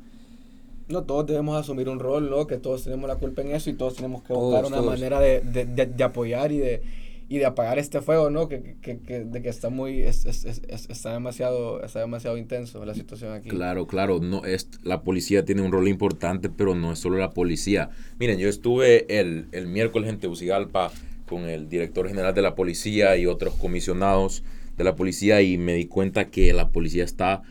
No, 0.89 1.03
todos 1.03 1.25
debemos 1.27 1.59
asumir 1.59 1.87
un 1.89 1.99
rol, 1.99 2.29
¿no? 2.29 2.45
Que 2.47 2.57
todos 2.57 2.83
tenemos 2.83 3.07
la 3.07 3.15
culpa 3.15 3.41
en 3.41 3.51
eso 3.51 3.69
y 3.69 3.73
todos 3.73 3.95
tenemos 3.95 4.21
que 4.23 4.29
Todos, 4.33 4.43
buscar 4.51 4.65
una 4.65 4.77
todos. 4.77 4.89
manera 4.91 5.19
de, 5.19 5.41
de, 5.41 5.65
de- 5.65 5.85
de 5.85 6.03
apoyar 6.03 6.51
y 6.51 6.57
de, 6.57 6.81
y 7.29 7.37
de 7.37 7.45
apagar 7.45 7.79
este 7.79 8.01
fuego, 8.01 8.29
¿no? 8.29 8.47
Que, 8.49 8.75
que, 8.81 8.99
que, 8.99 9.21
de 9.23 9.41
que 9.41 9.49
está 9.49 9.69
muy, 9.69 10.01
es, 10.01 10.25
es- 10.25 10.43
es- 10.45 10.61
es- 10.67 10.89
está 10.89 11.13
demasiado, 11.13 11.81
está 11.83 11.99
demasiado 12.01 12.37
intenso 12.37 12.83
la 12.85 12.93
situación 12.93 13.31
aquí. 13.33 13.49
Claro, 13.49 13.87
claro, 13.87 14.19
no 14.19 14.43
es 14.45 14.69
la 14.83 15.01
policía 15.03 15.45
tiene 15.45 15.61
un 15.61 15.71
rol 15.71 15.87
importante, 15.87 16.49
pero 16.49 16.75
no 16.75 16.91
es 16.91 16.99
solo 16.99 17.17
la 17.17 17.31
policía. 17.31 17.89
Miren, 18.19 18.37
yo 18.39 18.49
estuve 18.49 19.19
el, 19.19 19.47
el 19.53 19.67
miércoles 19.67 20.09
en 20.09 20.19
Tegucigalpa 20.19 20.91
con 21.27 21.43
el 21.49 21.69
director 21.69 22.07
general 22.09 22.33
de 22.35 22.41
la 22.41 22.55
policía 22.55 23.15
y 23.15 23.25
otros 23.25 23.55
comisionados 23.55 24.43
de 24.77 24.83
la 24.83 24.95
policía 24.95 25.41
y 25.41 25.57
me 25.57 25.73
di 25.75 25.85
cuenta 25.85 26.29
que 26.29 26.51
la 26.51 26.69
policía 26.69 27.05
está 27.05 27.41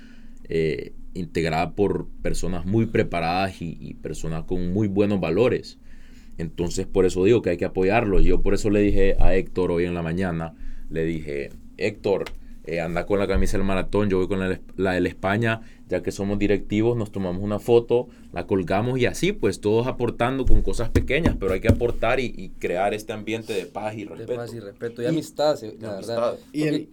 eh, 0.49 0.93
integrada 1.15 1.73
por 1.73 2.07
personas 2.23 2.67
muy 2.67 2.87
preparadas 2.87 3.61
y, 3.61 3.95
personas 4.03 4.45
con 4.45 4.73
muy 4.73 4.89
buenos 4.89 5.21
valores. 5.21 5.79
Entonces 6.39 6.87
por 6.87 7.05
eso 7.05 7.25
digo 7.25 7.43
que 7.43 7.51
hay 7.51 7.57
que 7.57 7.65
apoyarlo. 7.65 8.21
Yo 8.21 8.43
por 8.43 8.55
eso 8.55 8.71
le 8.71 8.81
dije 8.81 9.17
a 9.21 9.35
Héctor 9.35 9.71
hoy 9.71 9.85
en 9.85 9.95
la 9.95 10.03
mañana, 10.03 10.55
le 10.91 11.05
dije, 11.05 11.51
Héctor, 11.77 12.25
eh, 12.65 12.81
anda 12.81 13.07
con 13.07 13.19
la 13.19 13.27
camisa 13.27 13.57
del 13.57 13.67
maratón, 13.67 14.09
yo 14.09 14.19
voy 14.19 14.29
con 14.29 14.39
la, 14.39 14.61
la 14.77 14.93
del 14.93 15.07
España, 15.07 15.63
ya 15.89 16.03
que 16.03 16.13
somos 16.13 16.39
directivos, 16.39 16.97
nos 16.97 17.11
tomamos 17.11 17.43
una 17.43 17.59
foto, 17.59 18.09
la 18.33 18.47
colgamos 18.47 18.99
y 18.99 19.07
así, 19.07 19.33
pues 19.33 19.61
todos 19.61 19.87
aportando 19.87 20.47
con 20.47 20.63
cosas 20.63 20.89
pequeñas, 20.89 21.37
pero 21.39 21.53
hay 21.53 21.61
que 21.61 21.69
aportar 21.69 22.21
y, 22.21 22.53
crear 22.59 22.95
este 22.95 23.13
ambiente 23.13 23.53
de 23.53 23.67
paz 23.67 23.95
y 23.97 24.05
respeto. 24.05 24.33
De 24.33 24.39
paz 24.39 24.55
y 24.55 24.61
respeto 24.61 25.03
y, 25.03 25.07
amistad, 25.07 25.59
la 25.81 25.95
verdad. 25.97 26.39
Y 26.53 26.63
el, 26.63 26.89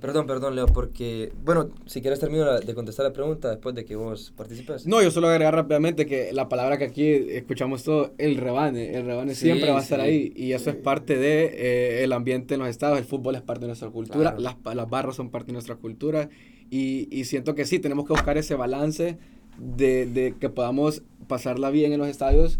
Perdón, 0.00 0.26
perdón, 0.26 0.54
Leo, 0.54 0.66
porque, 0.66 1.32
bueno, 1.44 1.70
si 1.86 2.00
quieres 2.00 2.20
termino 2.20 2.60
de 2.60 2.74
contestar 2.74 3.04
la 3.04 3.12
pregunta 3.12 3.50
después 3.50 3.74
de 3.74 3.84
que 3.84 3.96
vos 3.96 4.32
participes. 4.36 4.86
No, 4.86 5.02
yo 5.02 5.10
solo 5.10 5.28
agregar 5.28 5.54
rápidamente 5.54 6.06
que 6.06 6.32
la 6.32 6.48
palabra 6.48 6.78
que 6.78 6.84
aquí 6.84 7.06
escuchamos 7.06 7.82
todo, 7.82 8.12
el 8.18 8.36
rebane, 8.36 8.94
el 8.94 9.04
rebane 9.04 9.34
siempre 9.34 9.70
va 9.70 9.78
a 9.78 9.82
estar 9.82 10.00
ahí 10.00 10.32
y 10.36 10.52
eso 10.52 10.70
es 10.70 10.76
parte 10.76 11.16
de 11.16 11.44
eh, 11.44 12.04
el 12.04 12.12
ambiente 12.12 12.54
en 12.54 12.60
los 12.60 12.68
estados, 12.68 12.98
el 12.98 13.04
fútbol 13.04 13.34
es 13.34 13.42
parte 13.42 13.62
de 13.62 13.68
nuestra 13.68 13.90
cultura, 13.90 14.36
las, 14.38 14.56
las 14.64 14.88
barras 14.88 15.16
son 15.16 15.30
parte 15.30 15.48
de 15.48 15.54
nuestra 15.54 15.74
cultura 15.74 16.28
y, 16.70 17.08
y 17.10 17.24
siento 17.24 17.54
que 17.54 17.64
sí, 17.64 17.78
tenemos 17.78 18.06
que 18.06 18.12
buscar 18.12 18.38
ese 18.38 18.54
balance 18.54 19.18
de, 19.58 20.06
de 20.06 20.34
que 20.38 20.48
podamos 20.48 21.02
pasarla 21.26 21.70
bien 21.70 21.92
en 21.92 21.98
los 21.98 22.08
estadios 22.08 22.58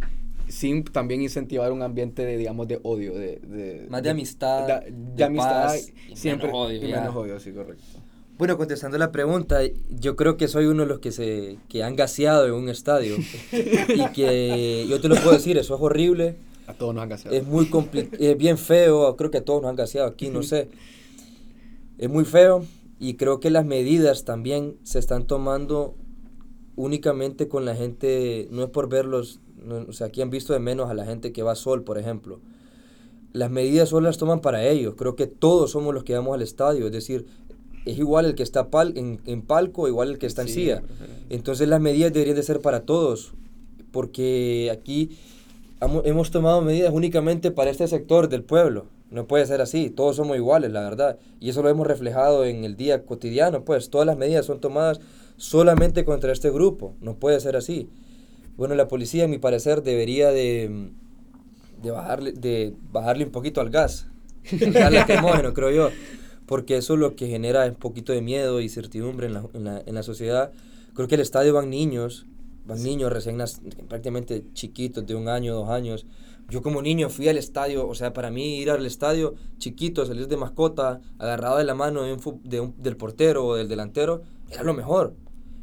sin 0.52 0.84
también 0.84 1.22
incentivar 1.22 1.72
un 1.72 1.82
ambiente 1.82 2.26
de, 2.26 2.36
digamos, 2.36 2.68
de 2.68 2.78
odio. 2.82 3.14
De, 3.14 3.38
de 3.38 3.86
Más 3.88 4.02
de, 4.02 4.10
amistad. 4.10 4.82
De, 4.82 5.24
amistad. 5.24 5.74
siempre. 6.14 6.48
Menos 6.48 6.66
odio, 6.66 6.76
y 6.76 6.92
menos 6.92 7.16
odio, 7.16 7.40
sí, 7.40 7.52
correcto. 7.52 7.82
Bueno, 8.36 8.58
contestando 8.58 8.98
la 8.98 9.10
pregunta, 9.12 9.60
yo 9.88 10.14
creo 10.14 10.36
que 10.36 10.48
soy 10.48 10.66
uno 10.66 10.82
de 10.82 10.88
los 10.88 10.98
que 10.98 11.10
se 11.10 11.56
que 11.68 11.82
han 11.82 11.96
gaseado 11.96 12.46
en 12.46 12.52
un 12.52 12.68
estadio. 12.68 13.16
y 13.52 14.12
que 14.12 14.86
yo 14.88 15.00
te 15.00 15.08
lo 15.08 15.14
puedo 15.16 15.32
decir, 15.32 15.56
eso 15.56 15.74
es 15.74 15.80
horrible. 15.80 16.36
A 16.66 16.74
todos 16.74 16.94
nos 16.94 17.02
han 17.02 17.08
gaseado. 17.08 17.34
Es 17.34 17.46
muy 17.46 17.70
es 18.18 18.36
bien 18.36 18.58
feo, 18.58 19.16
creo 19.16 19.30
que 19.30 19.38
a 19.38 19.44
todos 19.44 19.62
nos 19.62 19.70
han 19.70 19.76
gaseado 19.76 20.06
aquí, 20.06 20.28
no 20.28 20.42
sé. 20.42 20.68
Es 21.96 22.10
muy 22.10 22.26
feo 22.26 22.66
y 22.98 23.14
creo 23.14 23.40
que 23.40 23.48
las 23.50 23.64
medidas 23.64 24.26
también 24.26 24.76
se 24.82 24.98
están 24.98 25.26
tomando 25.26 25.94
únicamente 26.76 27.48
con 27.48 27.64
la 27.64 27.74
gente, 27.74 28.48
no 28.50 28.62
es 28.64 28.68
por 28.68 28.90
verlos 28.90 29.40
o 29.88 29.92
sea, 29.92 30.08
aquí 30.08 30.22
han 30.22 30.30
visto 30.30 30.52
de 30.52 30.58
menos 30.58 30.90
a 30.90 30.94
la 30.94 31.04
gente 31.04 31.32
que 31.32 31.42
va 31.42 31.54
sol, 31.54 31.82
por 31.84 31.98
ejemplo. 31.98 32.40
Las 33.32 33.50
medidas 33.50 33.88
solo 33.88 34.06
las 34.06 34.18
toman 34.18 34.40
para 34.40 34.66
ellos. 34.66 34.94
Creo 34.96 35.16
que 35.16 35.26
todos 35.26 35.70
somos 35.70 35.94
los 35.94 36.04
que 36.04 36.14
vamos 36.14 36.34
al 36.34 36.42
estadio. 36.42 36.86
Es 36.86 36.92
decir, 36.92 37.26
es 37.86 37.98
igual 37.98 38.26
el 38.26 38.34
que 38.34 38.42
está 38.42 38.68
pal 38.68 38.92
en, 38.96 39.20
en, 39.26 39.42
palco, 39.42 39.88
igual 39.88 40.10
el 40.10 40.18
que 40.18 40.26
está 40.26 40.42
en 40.42 40.48
silla. 40.48 40.82
Entonces 41.30 41.68
las 41.68 41.80
medidas 41.80 42.12
deberían 42.12 42.36
de 42.36 42.42
ser 42.42 42.60
para 42.60 42.80
todos. 42.80 43.32
Porque 43.90 44.70
aquí 44.72 45.16
hemos 46.04 46.30
tomado 46.30 46.62
medidas 46.62 46.92
únicamente 46.92 47.50
para 47.50 47.70
este 47.70 47.88
sector 47.88 48.28
del 48.28 48.42
pueblo. 48.42 48.86
No 49.10 49.26
puede 49.26 49.44
ser 49.46 49.60
así, 49.60 49.90
todos 49.90 50.16
somos 50.16 50.36
iguales, 50.36 50.72
la 50.72 50.80
verdad. 50.80 51.18
Y 51.38 51.50
eso 51.50 51.62
lo 51.62 51.68
hemos 51.68 51.86
reflejado 51.86 52.44
en 52.46 52.64
el 52.64 52.76
día 52.76 53.04
cotidiano, 53.04 53.62
pues 53.62 53.90
todas 53.90 54.06
las 54.06 54.16
medidas 54.16 54.46
son 54.46 54.60
tomadas 54.60 55.00
solamente 55.36 56.04
contra 56.04 56.32
este 56.32 56.50
grupo. 56.50 56.94
No 57.00 57.16
puede 57.16 57.38
ser 57.40 57.56
así. 57.56 57.90
Bueno, 58.56 58.74
la 58.74 58.88
policía, 58.88 59.24
a 59.24 59.28
mi 59.28 59.38
parecer, 59.38 59.82
debería 59.82 60.30
de, 60.30 60.90
de, 61.82 61.90
bajarle, 61.90 62.32
de 62.32 62.74
bajarle 62.92 63.24
un 63.24 63.30
poquito 63.30 63.60
al 63.60 63.70
gas, 63.70 64.08
darle 64.72 65.04
cremógeno, 65.06 65.54
creo 65.54 65.70
yo, 65.70 65.90
porque 66.46 66.76
eso 66.76 66.94
es 66.94 67.00
lo 67.00 67.16
que 67.16 67.28
genera 67.28 67.64
un 67.64 67.76
poquito 67.76 68.12
de 68.12 68.20
miedo 68.20 68.60
y 68.60 68.68
certidumbre 68.68 69.26
en 69.26 69.34
la, 69.34 69.44
en 69.54 69.64
la, 69.64 69.82
en 69.84 69.94
la 69.94 70.02
sociedad. 70.02 70.52
Creo 70.94 71.08
que 71.08 71.14
el 71.14 71.22
estadio 71.22 71.54
van 71.54 71.70
niños, 71.70 72.26
van 72.66 72.82
niños 72.82 73.10
recién 73.10 73.38
prácticamente 73.88 74.44
chiquitos, 74.52 75.06
de 75.06 75.14
un 75.14 75.28
año, 75.28 75.54
dos 75.54 75.70
años. 75.70 76.06
Yo 76.50 76.60
como 76.60 76.82
niño 76.82 77.08
fui 77.08 77.28
al 77.28 77.38
estadio, 77.38 77.88
o 77.88 77.94
sea, 77.94 78.12
para 78.12 78.30
mí 78.30 78.58
ir 78.58 78.70
al 78.70 78.84
estadio 78.84 79.34
chiquito, 79.56 80.04
salir 80.04 80.28
de 80.28 80.36
mascota, 80.36 81.00
agarrado 81.18 81.56
de 81.56 81.64
la 81.64 81.74
mano 81.74 82.02
de 82.02 82.12
un, 82.12 82.40
de 82.44 82.60
un, 82.60 82.74
del 82.76 82.98
portero 82.98 83.46
o 83.46 83.54
del 83.54 83.68
delantero, 83.68 84.22
era 84.50 84.62
lo 84.62 84.74
mejor. 84.74 85.14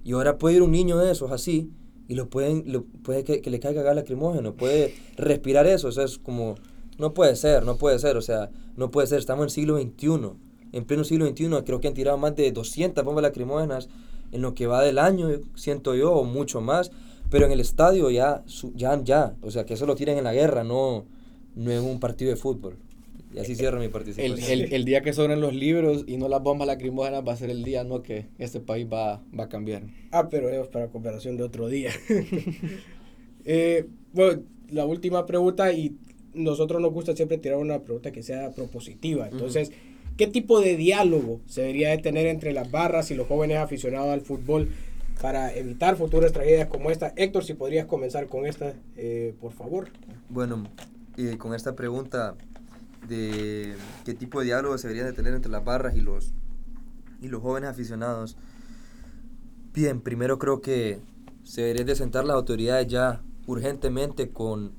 Y 0.04 0.14
ahora 0.14 0.40
puede 0.40 0.56
ir 0.56 0.62
un 0.64 0.72
niño 0.72 0.98
de 0.98 1.12
esos 1.12 1.32
así, 1.32 1.70
y 2.10 2.16
lo 2.16 2.28
pueden, 2.28 2.64
lo, 2.66 2.84
puede 2.84 3.24
que, 3.24 3.50
le 3.50 3.60
caiga 3.60 3.84
gas 3.84 3.96
lacrimógeno, 3.96 4.56
puede 4.56 4.96
respirar 5.16 5.68
eso, 5.68 5.90
o 5.90 5.92
sea, 5.92 6.04
es 6.06 6.18
como, 6.18 6.56
no 6.98 7.14
puede 7.14 7.36
ser, 7.36 7.64
no 7.64 7.78
puede 7.78 8.00
ser, 8.00 8.18
o 8.18 8.22
sea, 8.22 8.50
no 8.76 8.90
puede 8.90 9.06
ser, 9.06 9.20
estamos 9.20 9.44
en 9.46 9.50
siglo 9.52 9.80
XXI, 9.80 10.32
en 10.72 10.86
pleno 10.86 11.04
siglo 11.04 11.28
XXI, 11.28 11.50
creo 11.64 11.80
que 11.80 11.88
han 11.88 11.94
tirado 11.94 12.18
más 12.18 12.36
de 12.36 12.52
200 12.52 13.06
bombas 13.06 13.22
lacrimógenas 13.22 13.90
en 14.32 14.42
lo 14.42 14.56
que 14.56 14.66
va 14.66 14.82
del 14.82 14.98
año, 14.98 15.30
siento 15.54 15.94
yo, 15.94 16.14
o 16.14 16.24
mucho 16.24 16.62
más, 16.62 16.90
pero 17.30 17.46
en 17.46 17.52
el 17.52 17.60
estadio 17.60 18.10
ya, 18.10 18.44
ya, 18.74 19.00
ya, 19.04 19.36
o 19.44 19.52
sea, 19.52 19.68
que 19.68 19.76
eso 19.76 19.86
lo 19.86 19.94
tiren 19.94 20.18
en 20.18 20.24
la 20.24 20.34
guerra, 20.34 20.64
no, 20.64 21.06
no 21.56 21.72
en 21.72 21.84
un 21.84 22.00
partido 22.00 22.32
de 22.32 22.38
fútbol. 22.38 22.76
Y 23.34 23.40
así 23.40 23.56
cierro 23.56 23.80
mi 23.80 23.90
participación. 23.90 24.40
El, 24.40 24.64
el, 24.64 24.74
el, 24.74 24.86
día 24.86 25.02
que 25.02 25.14
sobren 25.14 25.40
los 25.40 25.54
libros 25.54 26.04
y 26.08 26.18
no 26.18 26.28
las 26.28 26.42
bombas 26.42 26.68
lacrimógenas 26.68 27.24
va 27.28 27.34
a 27.34 27.38
ser 27.38 27.52
el 27.52 27.64
día 27.64 27.84
¿no? 27.84 28.02
que 28.02 28.26
este 28.40 28.60
país 28.60 28.88
va, 28.92 29.22
va 29.38 29.44
a 29.44 29.50
cambiar. 29.50 29.84
Ah, 30.12 30.30
pero 30.30 30.50
es 30.50 30.68
para 30.68 30.88
cooperación 30.88 31.38
de 31.38 31.44
otro 31.44 31.68
día. 31.68 31.92
eh, 33.46 33.86
bueno, 34.14 34.42
la 34.72 34.86
última 34.86 35.26
pregunta 35.26 35.72
y 35.72 35.96
nosotros 36.34 36.82
nos 36.82 36.92
gusta 36.92 37.16
siempre 37.16 37.38
tirar 37.38 37.60
una 37.60 37.80
pregunta 37.80 38.12
que 38.12 38.24
sea 38.24 38.52
propositiva. 38.52 39.30
Entonces, 39.30 39.72
¿qué 40.18 40.28
tipo 40.28 40.60
de 40.62 40.76
diálogo 40.76 41.42
se 41.46 41.62
debería 41.62 41.90
de 41.90 41.98
tener 42.00 42.26
entre 42.26 42.54
las 42.54 42.72
barras 42.72 43.12
y 43.12 43.16
los 43.16 43.28
jóvenes 43.28 43.58
aficionados 43.58 44.10
al 44.10 44.22
fútbol 44.22 44.70
para 45.22 45.54
evitar 45.54 45.98
futuras 45.98 46.32
tragedias 46.32 46.68
como 46.68 46.90
esta? 46.90 47.14
Héctor, 47.16 47.44
si 47.44 47.54
podrías 47.54 47.86
comenzar 47.86 48.28
con 48.28 48.46
esta, 48.46 48.74
eh, 48.96 49.34
por 49.40 49.52
favor. 49.52 49.90
Bueno, 50.30 50.64
eh, 51.18 51.38
con 51.38 51.54
esta 51.54 51.76
pregunta 51.76 52.36
de 53.08 53.76
qué 54.06 54.14
tipo 54.14 54.40
de 54.40 54.46
diálogo 54.46 54.78
se 54.78 54.88
debería 54.88 55.06
de 55.06 55.14
tener 55.14 55.34
entre 55.34 55.52
las 55.52 55.64
barras 55.64 55.96
y 55.96 56.02
los, 56.02 56.34
y 57.22 57.28
los 57.28 57.42
jóvenes 57.42 57.70
aficionados. 57.70 58.38
Bien, 59.74 60.02
primero 60.02 60.40
creo 60.40 60.62
que 60.62 61.00
se 61.44 61.62
deberían 61.62 61.88
de 61.88 61.96
sentar 61.96 62.26
las 62.26 62.36
autoridades 62.36 62.88
ya 62.88 63.22
urgentemente 63.48 64.30
con 64.30 64.72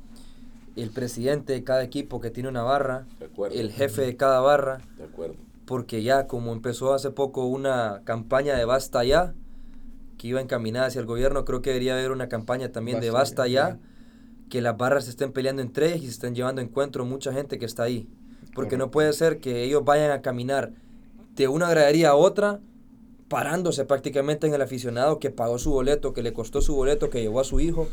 el 0.76 0.90
presidente 0.90 1.52
de 1.52 1.64
cada 1.64 1.82
equipo 1.82 2.20
que 2.20 2.30
tiene 2.30 2.48
una 2.48 2.62
barra, 2.62 3.06
el 3.52 3.72
jefe 3.72 4.02
de 4.02 4.16
cada 4.16 4.40
barra, 4.40 4.80
de 4.96 5.04
acuerdo. 5.04 5.34
porque 5.64 6.02
ya 6.02 6.26
como 6.26 6.52
empezó 6.52 6.94
hace 6.94 7.10
poco 7.10 7.46
una 7.46 8.02
campaña 8.04 8.54
de 8.54 8.64
basta 8.64 9.04
ya, 9.04 9.34
que 10.16 10.28
iba 10.28 10.40
encaminada 10.40 10.86
hacia 10.86 11.00
el 11.00 11.06
gobierno, 11.06 11.44
creo 11.44 11.62
que 11.62 11.70
debería 11.70 11.94
haber 11.94 12.12
una 12.12 12.28
campaña 12.28 12.70
también 12.70 13.00
de 13.00 13.10
basta 13.10 13.46
ya, 13.48 13.78
que 14.50 14.60
las 14.60 14.76
barras 14.76 15.04
se 15.04 15.10
estén 15.10 15.32
peleando 15.32 15.62
entre 15.62 15.86
ellas 15.86 16.02
y 16.02 16.06
se 16.06 16.12
estén 16.12 16.34
llevando 16.34 16.60
encuentro 16.60 17.06
mucha 17.06 17.32
gente 17.32 17.58
que 17.58 17.64
está 17.64 17.84
ahí. 17.84 18.06
Porque 18.54 18.76
no 18.76 18.90
puede 18.90 19.12
ser 19.12 19.38
que 19.38 19.62
ellos 19.62 19.84
vayan 19.84 20.10
a 20.10 20.22
caminar 20.22 20.72
de 21.36 21.48
una 21.48 21.70
gradería 21.70 22.10
a 22.10 22.14
otra, 22.16 22.60
parándose 23.28 23.84
prácticamente 23.84 24.48
en 24.48 24.54
el 24.54 24.60
aficionado 24.60 25.20
que 25.20 25.30
pagó 25.30 25.58
su 25.58 25.70
boleto, 25.70 26.12
que 26.12 26.22
le 26.22 26.32
costó 26.32 26.60
su 26.60 26.74
boleto, 26.74 27.10
que 27.10 27.22
llevó 27.22 27.40
a 27.40 27.44
su 27.44 27.60
hijo. 27.60 27.88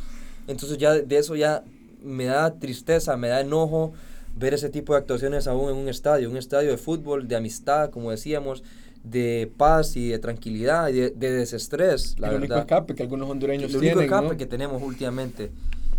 Entonces 0.48 0.80
ya 0.80 0.93
de 0.93 1.17
eso 1.17 1.36
ya 1.36 1.63
me 2.02 2.26
da 2.26 2.56
tristeza, 2.56 3.15
me 3.17 3.28
da 3.28 3.41
enojo 3.41 3.93
ver 4.36 4.56
ese 4.56 4.70
tipo 4.70 4.93
de 4.93 5.00
actuaciones 5.00 5.48
aún 5.48 5.70
en 5.70 5.78
un 5.78 5.89
estadio, 5.89 6.30
un 6.30 6.38
estadio 6.38 6.72
de 6.72 6.78
fútbol, 6.78 7.28
de 7.28 7.36
amistad, 7.36 7.91
como 7.91 8.10
decíamos, 8.10 8.63
de 9.04 9.52
paz 9.58 9.96
y 9.96 10.10
de 10.10 10.20
tranquilidad 10.20 10.89
y 10.89 10.93
de, 10.93 11.12
desestrés. 11.12 12.15
La 12.20 12.30
el 12.30 12.38
único 12.38 12.56
escape 12.56 12.96
que 12.96 13.04
algunos 13.04 13.30
hondureños 13.30 13.74
el 13.74 13.80
tienen. 13.80 13.89
El 13.89 13.98
único 14.00 14.15
escape 14.15 14.38
que 14.38 14.46
tenemos 14.48 14.82
últimamente. 14.82 15.52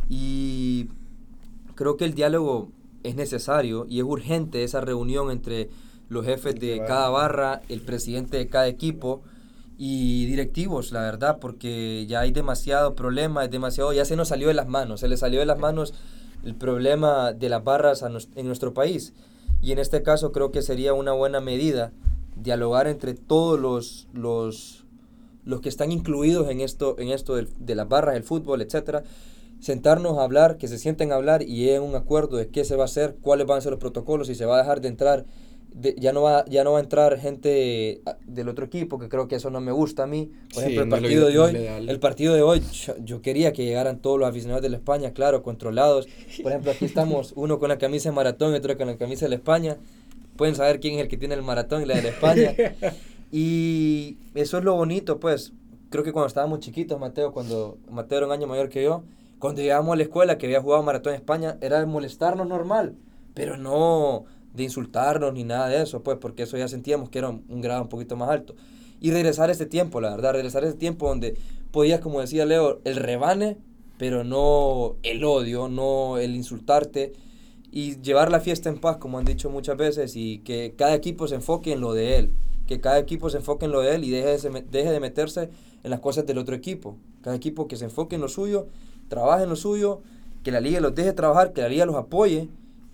Y 0.08 0.88
creo 1.74 1.96
que 1.96 2.04
el 2.04 2.14
diálogo 2.14 2.70
es 3.02 3.14
necesario 3.14 3.86
y 3.88 3.98
es 3.98 4.04
urgente 4.04 4.64
esa 4.64 4.80
reunión 4.80 5.30
entre 5.30 5.70
los 6.08 6.24
jefes 6.24 6.58
de 6.58 6.82
cada 6.86 7.10
barra, 7.10 7.62
el 7.68 7.80
presidente 7.82 8.38
de 8.38 8.48
cada 8.48 8.66
equipo 8.66 9.22
y 9.76 10.26
directivos, 10.26 10.90
la 10.90 11.02
verdad, 11.02 11.38
porque 11.40 12.06
ya 12.08 12.20
hay 12.20 12.32
demasiado 12.32 12.94
problema, 12.94 13.44
es 13.44 13.50
demasiado, 13.50 13.92
ya 13.92 14.04
se 14.04 14.16
nos 14.16 14.28
salió 14.28 14.48
de 14.48 14.54
las 14.54 14.66
manos, 14.66 15.00
se 15.00 15.08
le 15.08 15.16
salió 15.16 15.38
de 15.38 15.46
las 15.46 15.58
manos 15.58 15.94
el 16.44 16.54
problema 16.54 17.32
de 17.32 17.48
las 17.48 17.62
barras 17.62 18.02
en 18.02 18.46
nuestro 18.46 18.74
país. 18.74 19.12
Y 19.60 19.72
en 19.72 19.78
este 19.78 20.02
caso 20.02 20.32
creo 20.32 20.50
que 20.50 20.62
sería 20.62 20.94
una 20.94 21.12
buena 21.12 21.40
medida 21.40 21.92
dialogar 22.36 22.86
entre 22.86 23.14
todos 23.14 23.58
los, 23.58 24.08
los, 24.12 24.84
los 25.44 25.60
que 25.60 25.68
están 25.68 25.92
incluidos 25.92 26.48
en 26.48 26.60
esto, 26.60 26.96
en 26.98 27.08
esto 27.08 27.36
de 27.36 27.74
las 27.74 27.88
barras, 27.88 28.16
el 28.16 28.22
fútbol, 28.22 28.62
etcétera, 28.62 29.04
sentarnos 29.60 30.18
a 30.18 30.22
hablar, 30.24 30.56
que 30.56 30.68
se 30.68 30.78
sienten 30.78 31.12
a 31.12 31.16
hablar 31.16 31.42
y 31.42 31.56
lleguen 31.56 31.82
un 31.82 31.94
acuerdo 31.96 32.36
de 32.36 32.48
qué 32.48 32.64
se 32.64 32.76
va 32.76 32.82
a 32.82 32.86
hacer, 32.86 33.16
cuáles 33.20 33.46
van 33.46 33.58
a 33.58 33.60
ser 33.60 33.70
los 33.72 33.80
protocolos, 33.80 34.26
si 34.28 34.34
se 34.34 34.44
va 34.46 34.56
a 34.56 34.58
dejar 34.58 34.80
de 34.80 34.88
entrar 34.88 35.24
de- 35.74 35.94
ya, 35.98 36.12
no 36.12 36.22
va, 36.22 36.44
ya 36.46 36.64
no 36.64 36.72
va 36.72 36.78
a 36.78 36.82
entrar 36.82 37.18
gente 37.20 38.00
ah, 38.06 38.16
del 38.26 38.48
otro 38.48 38.64
equipo, 38.64 38.98
que 38.98 39.08
creo 39.08 39.28
que 39.28 39.36
eso 39.36 39.50
no 39.50 39.60
me 39.60 39.70
gusta 39.70 40.04
a 40.04 40.06
mí. 40.06 40.30
Por 40.52 40.62
Sí, 40.64 40.70
ejemplo, 40.76 40.82
el 40.82 40.88
no 40.88 40.96
es 40.96 41.02
lo 41.02 41.08
partido 41.08 41.26
de 41.28 41.34
no 41.34 41.42
hoy, 41.42 41.88
el 41.88 42.00
partido 42.00 42.34
de 42.34 42.42
hoy, 42.42 42.62
yo, 42.72 42.94
yo 43.04 43.20
quería 43.22 43.52
que 43.52 43.64
llegaran 43.64 43.98
todos 44.00 44.18
los 44.18 44.28
aficionados 44.28 44.62
de 44.62 44.70
la 44.70 44.76
España, 44.76 45.12
claro, 45.12 45.42
controlados. 45.42 46.08
Por 46.42 46.52
ejemplo, 46.52 46.72
aquí 46.72 46.84
estamos 46.86 47.32
uno 47.36 47.58
con 47.58 47.68
la 47.68 47.78
camisa 47.78 48.08
de 48.08 48.14
maratón 48.16 48.54
y 48.54 48.56
otro 48.56 48.76
con 48.76 48.86
la 48.86 48.96
camisa 48.96 49.26
de 49.26 49.30
la 49.30 49.34
España. 49.36 49.76
Pueden 50.36 50.54
saber 50.54 50.80
quién 50.80 50.94
es 50.94 51.00
el 51.02 51.08
que 51.08 51.16
tiene 51.16 51.34
el 51.34 51.42
maratón 51.42 51.82
y 51.82 51.86
la 51.86 51.96
de 51.96 52.02
la 52.02 52.08
España. 52.08 52.54
Y 53.30 54.16
eso 54.34 54.58
es 54.58 54.64
lo 54.64 54.74
bonito, 54.74 55.20
pues. 55.20 55.52
Creo 55.90 56.02
que 56.04 56.12
cuando 56.12 56.28
estábamos 56.28 56.60
chiquitos, 56.60 56.98
Mateo, 56.98 57.32
cuando 57.32 57.78
Mateo 57.90 58.18
era 58.18 58.26
un 58.26 58.32
año 58.32 58.46
mayor 58.46 58.68
que 58.68 58.82
yo, 58.82 59.02
cuando 59.38 59.62
llegábamos 59.62 59.94
a 59.94 59.96
la 59.96 60.02
escuela 60.02 60.38
que 60.38 60.46
había 60.46 60.60
jugado 60.60 60.82
maratón 60.82 61.14
en 61.14 61.20
España, 61.20 61.58
era 61.60 61.80
de 61.80 61.86
molestarnos 61.86 62.46
normal, 62.46 62.96
pero 63.34 63.56
no 63.56 64.24
de 64.54 64.64
insultarnos 64.64 65.32
ni 65.32 65.44
nada 65.44 65.68
de 65.68 65.82
eso, 65.82 66.02
pues, 66.02 66.18
porque 66.18 66.42
eso 66.42 66.56
ya 66.56 66.68
sentíamos 66.68 67.08
que 67.08 67.18
era 67.18 67.28
un, 67.28 67.60
grado 67.60 67.82
un 67.82 67.88
poquito 67.88 68.16
más 68.16 68.30
alto. 68.30 68.54
Y 69.00 69.12
regresar 69.12 69.48
a 69.48 69.52
ese 69.52 69.66
tiempo, 69.66 70.00
la 70.00 70.10
verdad, 70.10 70.32
regresar 70.32 70.64
a 70.64 70.68
ese 70.68 70.76
tiempo 70.76 71.08
donde 71.08 71.38
podías, 71.70 72.00
como 72.00 72.20
decía 72.20 72.44
Leo, 72.44 72.80
el 72.84 72.96
rebane, 72.96 73.58
pero 73.96 74.24
no 74.24 74.96
el 75.02 75.24
odio, 75.24 75.68
no 75.68 76.18
el 76.18 76.34
insultarte 76.34 77.12
y 77.70 78.00
llevar 78.00 78.32
la 78.32 78.40
fiesta 78.40 78.68
en 78.68 78.80
paz, 78.80 78.96
como 78.96 79.18
han 79.18 79.24
dicho 79.24 79.50
muchas 79.50 79.76
veces, 79.76 80.16
y 80.16 80.38
que 80.38 80.74
cada 80.76 80.94
equipo 80.94 81.28
se 81.28 81.36
enfoque 81.36 81.72
en 81.72 81.80
lo 81.80 81.92
de 81.92 82.18
él, 82.18 82.34
que 82.66 82.80
cada 82.80 82.98
equipo 82.98 83.30
se 83.30 83.38
enfoque 83.38 83.66
en 83.66 83.72
lo 83.72 83.82
de 83.82 83.94
él 83.94 84.04
y 84.04 84.10
deje 84.10 84.90
de 84.90 85.00
meterse 85.00 85.50
en 85.82 85.90
las 85.90 86.00
cosas 86.00 86.26
del 86.26 86.38
otro 86.38 86.54
equipo. 86.54 86.96
Cada 87.22 87.36
equipo 87.36 87.68
que 87.68 87.76
se 87.76 87.84
enfoque 87.84 88.16
en 88.16 88.20
lo 88.20 88.28
suyo, 88.28 88.66
trabaje 89.08 89.44
en 89.44 89.50
lo 89.50 89.56
suyo, 89.56 90.00
que 90.42 90.50
la 90.50 90.60
liga 90.60 90.80
los 90.80 90.94
deje 90.94 91.12
trabajar, 91.12 91.52
que 91.52 91.62
la 91.62 91.68
liga 91.68 91.86
los 91.86 91.96
apoye 91.96 92.48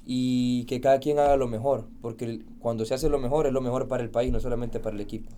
y 0.07 0.65
que 0.65 0.81
cada 0.81 0.99
quien 0.99 1.19
haga 1.19 1.37
lo 1.37 1.49
mejor, 1.49 1.85
porque 2.03 2.41
cuando 2.61 2.85
se 2.85 2.95
hace 2.95 3.09
lo 3.09 3.19
mejor 3.19 3.47
es 3.47 3.53
lo 3.53 3.61
mejor 3.61 3.89
para 3.89 4.03
el 4.03 4.11
país, 4.11 4.33
no 4.33 4.41
solamente 4.41 4.81
para 4.81 4.95
el 4.95 5.01
equipo. 5.01 5.31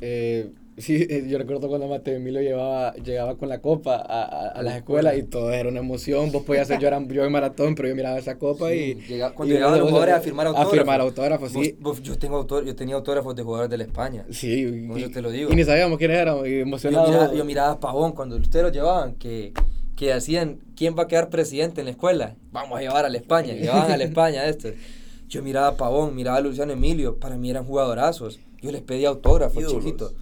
Eh, 0.00 0.52
sí, 0.76 1.06
eh, 1.08 1.24
yo 1.28 1.38
recuerdo 1.38 1.68
cuando 1.68 1.86
Mateo 1.88 2.16
Emilio 2.16 2.40
llevaba, 2.40 2.94
llegaba 2.94 3.36
con 3.36 3.48
la 3.48 3.60
copa 3.60 3.96
a, 3.96 4.22
a, 4.22 4.48
a 4.48 4.62
las 4.62 4.76
escuelas 4.76 5.16
y 5.18 5.22
todo 5.24 5.50
era 5.52 5.68
una 5.68 5.80
emoción. 5.80 6.32
Vos 6.32 6.42
podías 6.44 6.62
hacer 6.64 6.78
yo, 6.80 6.88
era, 6.88 7.00
yo 7.06 7.24
en 7.24 7.32
maratón, 7.32 7.74
pero 7.74 7.88
yo 7.88 7.94
miraba 7.94 8.18
esa 8.18 8.38
copa 8.38 8.72
y. 8.72 8.94
Sí, 8.94 9.00
llega- 9.08 9.32
cuando 9.32 9.52
y 9.54 9.56
llegaban 9.56 9.78
los 9.78 9.88
jugadores 9.88 10.14
a 10.14 10.20
firmar 10.20 10.46
autógrafos. 10.46 10.72
A 10.72 10.76
firmar 10.76 11.00
autógrafos, 11.00 11.52
sí. 11.52 11.76
Vos- 11.80 11.98
vos- 11.98 12.02
yo, 12.02 12.18
tengo 12.18 12.36
autor, 12.36 12.64
yo 12.64 12.74
tenía 12.74 12.94
autógrafos 12.94 13.34
de 13.36 13.42
jugadores 13.42 13.70
de 13.70 13.76
la 13.78 13.84
España. 13.84 14.24
Sí, 14.30 14.88
y, 14.94 14.98
eso 14.98 15.10
te 15.10 15.22
lo 15.22 15.30
digo. 15.30 15.50
y 15.52 15.56
ni 15.56 15.64
sabíamos 15.64 15.98
quiénes 15.98 16.18
éramos, 16.18 16.46
y 16.46 16.50
Yo 16.56 16.60
emocionados. 16.62 17.08
miraba, 17.10 17.34
yo 17.34 17.44
miraba 17.44 17.70
a 17.72 17.80
Pavón 17.80 18.12
cuando 18.12 18.36
ustedes 18.36 18.64
lo 18.64 18.70
llevaban, 18.72 19.14
que, 19.14 19.52
que 19.96 20.12
hacían, 20.12 20.60
¿quién 20.76 20.96
va 20.98 21.02
a 21.02 21.06
quedar 21.08 21.28
presidente 21.30 21.80
en 21.80 21.84
la 21.86 21.90
escuela? 21.90 22.34
Vamos 22.52 22.78
a 22.78 22.80
llevar 22.82 23.04
a 23.04 23.08
la 23.08 23.18
España, 23.18 23.52
llevaban 23.54 23.90
a 23.92 23.96
la 23.96 24.04
España 24.10 24.46
estos. 24.46 24.72
Yo 25.28 25.42
miraba 25.42 25.68
a 25.68 25.76
Pavón, 25.76 26.16
miraba 26.16 26.38
a 26.38 26.40
Luciano 26.40 26.72
Emilio, 26.72 27.16
para 27.20 27.36
mí 27.36 27.50
eran 27.50 27.64
jugadorazos. 27.64 28.40
Yo 28.62 28.70
les 28.72 28.82
pedía 28.82 29.08
autógrafos, 29.08 29.66
chiquitos. 29.66 30.14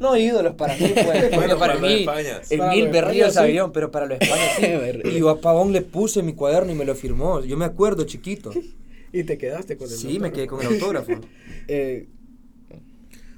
No 0.00 0.16
ídolos 0.16 0.54
para 0.54 0.76
mí, 0.76 0.92
pues. 0.92 1.30
bueno, 1.34 1.58
para 1.58 1.76
mí, 1.78 2.00
España. 2.00 2.40
el 2.50 2.58
Para 2.58 2.70
mil 2.72 2.88
berríos 2.88 3.32
sí. 3.32 3.38
avión, 3.38 3.72
pero 3.72 3.90
para 3.90 4.06
los 4.06 4.18
España 4.20 4.42
sí. 4.58 4.66
Y 5.16 5.18
yo 5.18 5.30
a 5.30 5.40
Pavón 5.40 5.72
le 5.72 5.80
puse 5.82 6.22
mi 6.22 6.34
cuaderno 6.34 6.72
y 6.72 6.74
me 6.74 6.84
lo 6.84 6.94
firmó. 6.94 7.42
Yo 7.42 7.56
me 7.56 7.64
acuerdo, 7.64 8.04
chiquito. 8.04 8.52
Y 9.12 9.24
te 9.24 9.38
quedaste 9.38 9.78
con 9.78 9.88
el 9.88 9.96
Sí, 9.96 10.18
me 10.18 10.30
quedé 10.30 10.46
con 10.46 10.60
el 10.60 10.66
autógrafo. 10.74 11.12
Eh, 11.68 12.06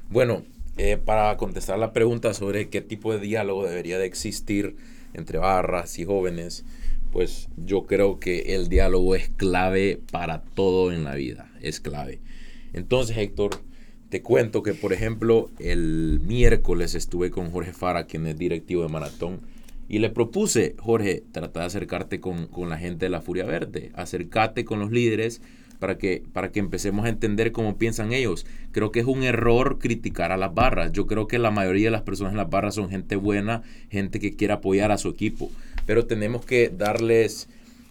Bueno, 0.09 0.43
eh, 0.77 0.97
para 0.97 1.37
contestar 1.37 1.79
la 1.79 1.93
pregunta 1.93 2.35
sobre 2.35 2.69
qué 2.69 2.81
tipo 2.81 3.13
de 3.13 3.21
diálogo 3.21 3.65
debería 3.65 3.99
de 3.99 4.07
existir 4.07 4.77
entre 5.15 5.39
barras 5.39 5.99
y 5.99 6.05
jóvenes, 6.05 6.65
pues 7.13 7.49
yo 7.57 7.85
creo 7.87 8.19
que 8.19 8.55
el 8.57 8.69
diálogo 8.69 9.15
es 9.15 9.29
clave 9.29 10.01
para 10.11 10.43
todo 10.43 10.91
en 10.91 11.05
la 11.05 11.15
vida, 11.15 11.53
es 11.61 11.81
clave. 11.81 12.19
Entonces, 12.73 13.17
Héctor, 13.17 13.51
te 14.09 14.23
cuento 14.23 14.63
que, 14.63 14.75
por 14.75 14.93
ejemplo, 14.93 15.51
el 15.59 16.21
miércoles 16.25 16.95
estuve 16.95 17.31
con 17.31 17.51
Jorge 17.51 17.73
Fara, 17.73 18.07
quien 18.07 18.27
es 18.27 18.39
directivo 18.39 18.83
de 18.83 18.89
Maratón, 18.89 19.41
y 19.89 19.99
le 20.01 20.11
propuse, 20.11 20.75
Jorge, 20.79 21.23
trata 21.33 21.61
de 21.61 21.67
acercarte 21.67 22.21
con, 22.21 22.47
con 22.47 22.69
la 22.69 22.79
gente 22.79 23.07
de 23.07 23.11
la 23.11 23.23
Furia 23.23 23.45
Verde, 23.45 23.91
acércate 23.95 24.65
con 24.65 24.81
los 24.81 24.91
líderes 24.91 25.41
para 25.79 25.97
que, 25.97 26.23
para 26.33 26.51
que 26.51 26.61
empecemos 26.61 27.07
a 27.07 27.09
entender 27.09 27.53
cómo 27.53 27.79
piensan 27.79 28.13
ellos. 28.13 28.47
Creo 28.73 28.93
que 28.93 29.01
es 29.01 29.07
un 29.07 29.23
error 29.23 29.79
criticar 29.79 30.33
a 30.33 30.37
las 30.37 30.55
barras. 30.55 30.93
Yo 30.93 31.07
creo 31.07 31.27
que 31.27 31.39
la 31.39 31.51
mayoría 31.51 31.87
de 31.87 31.93
las 31.93 32.03
personas 32.03 32.33
en 32.33 32.39
las 32.39 32.51
barras 32.51 32.75
son 32.75 32.91
gente 32.91 33.17
buena, 33.17 33.63
gente 33.91 34.21
que 34.21 34.37
quiere 34.37 34.55
apoyar 34.55 34.91
a 34.91 34.99
su 34.99 35.09
equipo, 35.09 35.51
pero 35.87 36.07
tenemos 36.07 36.45
que 36.45 36.69
darles, 36.69 37.49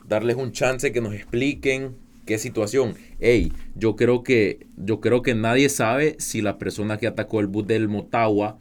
darles 0.08 0.36
un 0.36 0.52
chance 0.52 0.92
que 0.92 1.02
nos 1.02 1.14
expliquen 1.14 1.96
qué 2.28 2.38
situación. 2.38 2.94
Hey, 3.20 3.52
yo 3.76 3.96
creo 3.96 4.22
que, 4.24 4.68
yo 4.78 5.02
creo 5.02 5.24
que 5.24 5.34
nadie 5.34 5.70
sabe 5.70 6.16
si 6.20 6.42
la 6.44 6.60
persona 6.60 7.00
que 7.00 7.08
atacó 7.08 7.40
el 7.40 7.48
bus 7.48 7.66
del 7.66 7.88
Motagua 7.90 8.60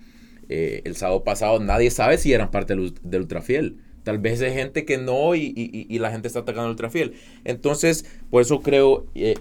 eh, 0.48 0.82
el 0.84 0.96
sábado 0.96 1.24
pasado, 1.24 1.60
nadie 1.60 1.90
sabe 1.90 2.18
si 2.18 2.32
eran 2.32 2.50
parte 2.50 2.74
del, 2.74 2.94
del 3.02 3.22
Ultrafiel. 3.22 3.76
Tal 4.04 4.18
vez 4.18 4.40
hay 4.40 4.54
gente 4.54 4.84
que 4.84 4.98
no 4.98 5.34
y, 5.34 5.52
y- 5.56 5.86
y 5.92 5.98
la 5.98 6.12
gente 6.12 6.28
está 6.28 6.40
atacando 6.40 6.66
al 6.66 6.70
Ultrafiel. 6.70 7.14
Entonces, 7.44 8.06
por 8.30 8.40
eso 8.40 8.60
creo 8.62 9.06
eh, 9.16 9.34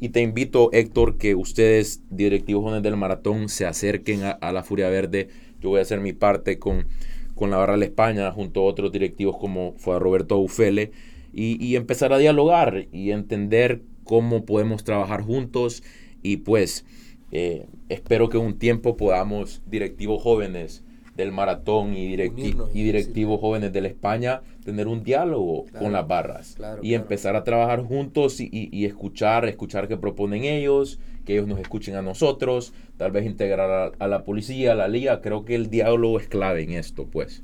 y, 0.00 0.08
te 0.08 0.22
invito, 0.22 0.70
Héctor, 0.72 1.18
que 1.18 1.34
ustedes, 1.34 2.00
directivos 2.10 2.62
jóvenes 2.62 2.82
del 2.82 2.96
maratón, 2.96 3.48
se 3.50 3.66
acerquen 3.66 4.22
a, 4.24 4.52
la 4.52 4.62
Furia 4.62 4.88
Verde. 4.88 5.28
Yo 5.60 5.68
voy 5.70 5.80
a 5.80 5.82
hacer 5.82 6.00
mi 6.00 6.14
parte 6.14 6.58
con, 6.58 6.86
con 7.34 7.50
la 7.50 7.58
Barra 7.58 7.76
de 7.76 7.84
España, 7.86 8.30
junto 8.32 8.60
a 8.60 8.64
otros 8.64 8.90
directivos 8.92 9.36
como 9.38 9.74
fue 9.76 9.96
a 9.96 9.98
Roberto 9.98 10.38
Ufele, 10.38 10.92
y, 11.36 11.62
y 11.64 11.76
empezar 11.76 12.12
a 12.12 12.18
dialogar 12.18 12.86
y 12.92 13.10
entender 13.12 13.82
cómo 14.04 14.44
podemos 14.46 14.82
trabajar 14.82 15.20
juntos. 15.22 15.82
Y 16.22 16.38
pues, 16.38 16.84
eh, 17.30 17.66
espero 17.90 18.28
que 18.30 18.38
un 18.38 18.58
tiempo 18.58 18.96
podamos, 18.96 19.60
directivos 19.66 20.22
jóvenes 20.22 20.82
del 21.14 21.32
maratón 21.32 21.94
y, 21.94 22.14
directi- 22.16 22.54
y 22.74 22.80
y 22.80 22.84
directivos 22.84 23.40
jóvenes 23.40 23.72
de 23.72 23.80
la 23.82 23.88
España, 23.88 24.42
tener 24.64 24.86
un 24.88 25.02
diálogo 25.02 25.64
Claro, 25.64 25.84
con 25.84 25.92
las 25.92 26.06
barras 26.06 26.54
claro, 26.56 26.82
y 26.82 26.90
claro. 26.90 27.02
empezar 27.04 27.36
a 27.36 27.44
trabajar 27.44 27.82
juntos 27.84 28.40
y, 28.40 28.48
y- 28.52 28.68
y 28.72 28.84
escuchar, 28.84 29.46
escuchar 29.46 29.88
qué 29.88 29.96
proponen 29.96 30.44
ellos, 30.44 30.98
que 31.24 31.34
ellos 31.34 31.46
nos 31.48 31.58
escuchen 31.58 31.96
a 31.96 32.02
nosotros, 32.02 32.72
tal 32.98 33.12
vez 33.12 33.24
integrar 33.26 33.70
a, 33.70 33.92
a 33.98 34.08
la 34.08 34.24
policía, 34.24 34.72
a 34.72 34.74
la 34.74 34.88
liga. 34.88 35.20
Creo 35.22 35.44
que 35.44 35.54
el 35.54 35.70
diálogo 35.70 36.18
es 36.20 36.28
clave 36.28 36.62
en 36.62 36.72
esto, 36.72 37.06
pues. 37.10 37.42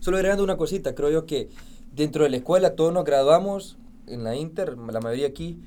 Solo 0.00 0.16
agregando 0.18 0.44
una 0.44 0.56
cosita, 0.56 0.94
creo 0.94 1.10
yo 1.10 1.26
que 1.26 1.48
dentro 1.94 2.24
de 2.24 2.30
la 2.30 2.36
escuela 2.36 2.74
todos 2.74 2.92
nos 2.92 3.04
graduamos 3.04 3.78
en 4.06 4.24
la 4.24 4.36
Inter, 4.36 4.76
la 4.76 5.00
mayoría 5.00 5.26
aquí, 5.26 5.58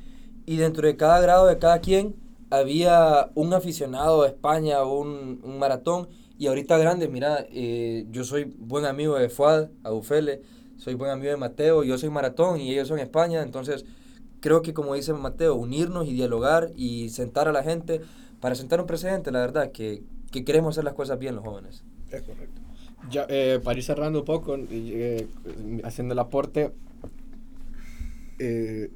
y 0.46 0.58
dentro 0.58 0.88
de 0.88 0.98
cada 0.98 1.20
grado 1.22 1.48
de 1.48 1.58
cada 1.58 1.80
quien 1.80 2.16
había 2.50 3.32
un 3.36 3.54
aficionado 3.54 4.24
de 4.24 4.30
España, 4.30 4.84
un, 4.84 5.40
un 5.44 5.60
maratón, 5.60 6.08
y 6.38 6.48
ahorita 6.48 6.78
grandes, 6.78 7.10
mira, 7.10 7.46
eh, 7.50 8.06
yo 8.12 8.24
soy 8.24 8.44
buen 8.44 8.86
amigo 8.86 9.16
de 9.16 9.30
Fuad, 9.30 9.70
Abufele, 9.84 10.42
soy 10.78 10.94
buen 10.96 11.10
amigo 11.10 11.32
de 11.32 11.38
Mateo, 11.38 11.84
yo 11.84 11.98
soy 11.98 12.10
maratón 12.10 12.60
y 12.60 12.74
ellos 12.74 12.90
son 12.90 13.00
España, 13.00 13.42
entonces 13.42 13.86
creo 14.42 14.62
que 14.62 14.74
como 14.74 14.96
dice 14.96 15.14
Mateo, 15.14 15.56
unirnos 15.56 16.08
y 16.08 16.14
dialogar 16.14 16.72
y 16.76 17.10
sentar 17.10 17.48
a 17.48 17.54
la 17.54 17.64
gente 17.64 18.02
para 18.42 18.56
sentar 18.56 18.82
un 18.82 18.86
precedente, 18.86 19.32
la 19.32 19.40
verdad, 19.40 19.72
que, 19.72 20.04
que 20.32 20.44
queremos 20.44 20.76
hacer 20.76 20.84
las 20.84 20.94
cosas 20.94 21.18
bien 21.18 21.36
los 21.36 21.46
jóvenes. 21.46 21.84
Es 22.12 22.22
correcto. 22.22 22.65
Ya, 23.12 23.26
eh, 23.30 23.60
para 23.64 23.78
ir 23.78 23.84
cerrando 23.84 24.20
un 24.20 24.26
poco, 24.26 24.58
eh, 24.72 25.28
haciendo 25.84 26.14
el 26.14 26.20
aporte, 26.20 26.72
eh, 28.40 28.90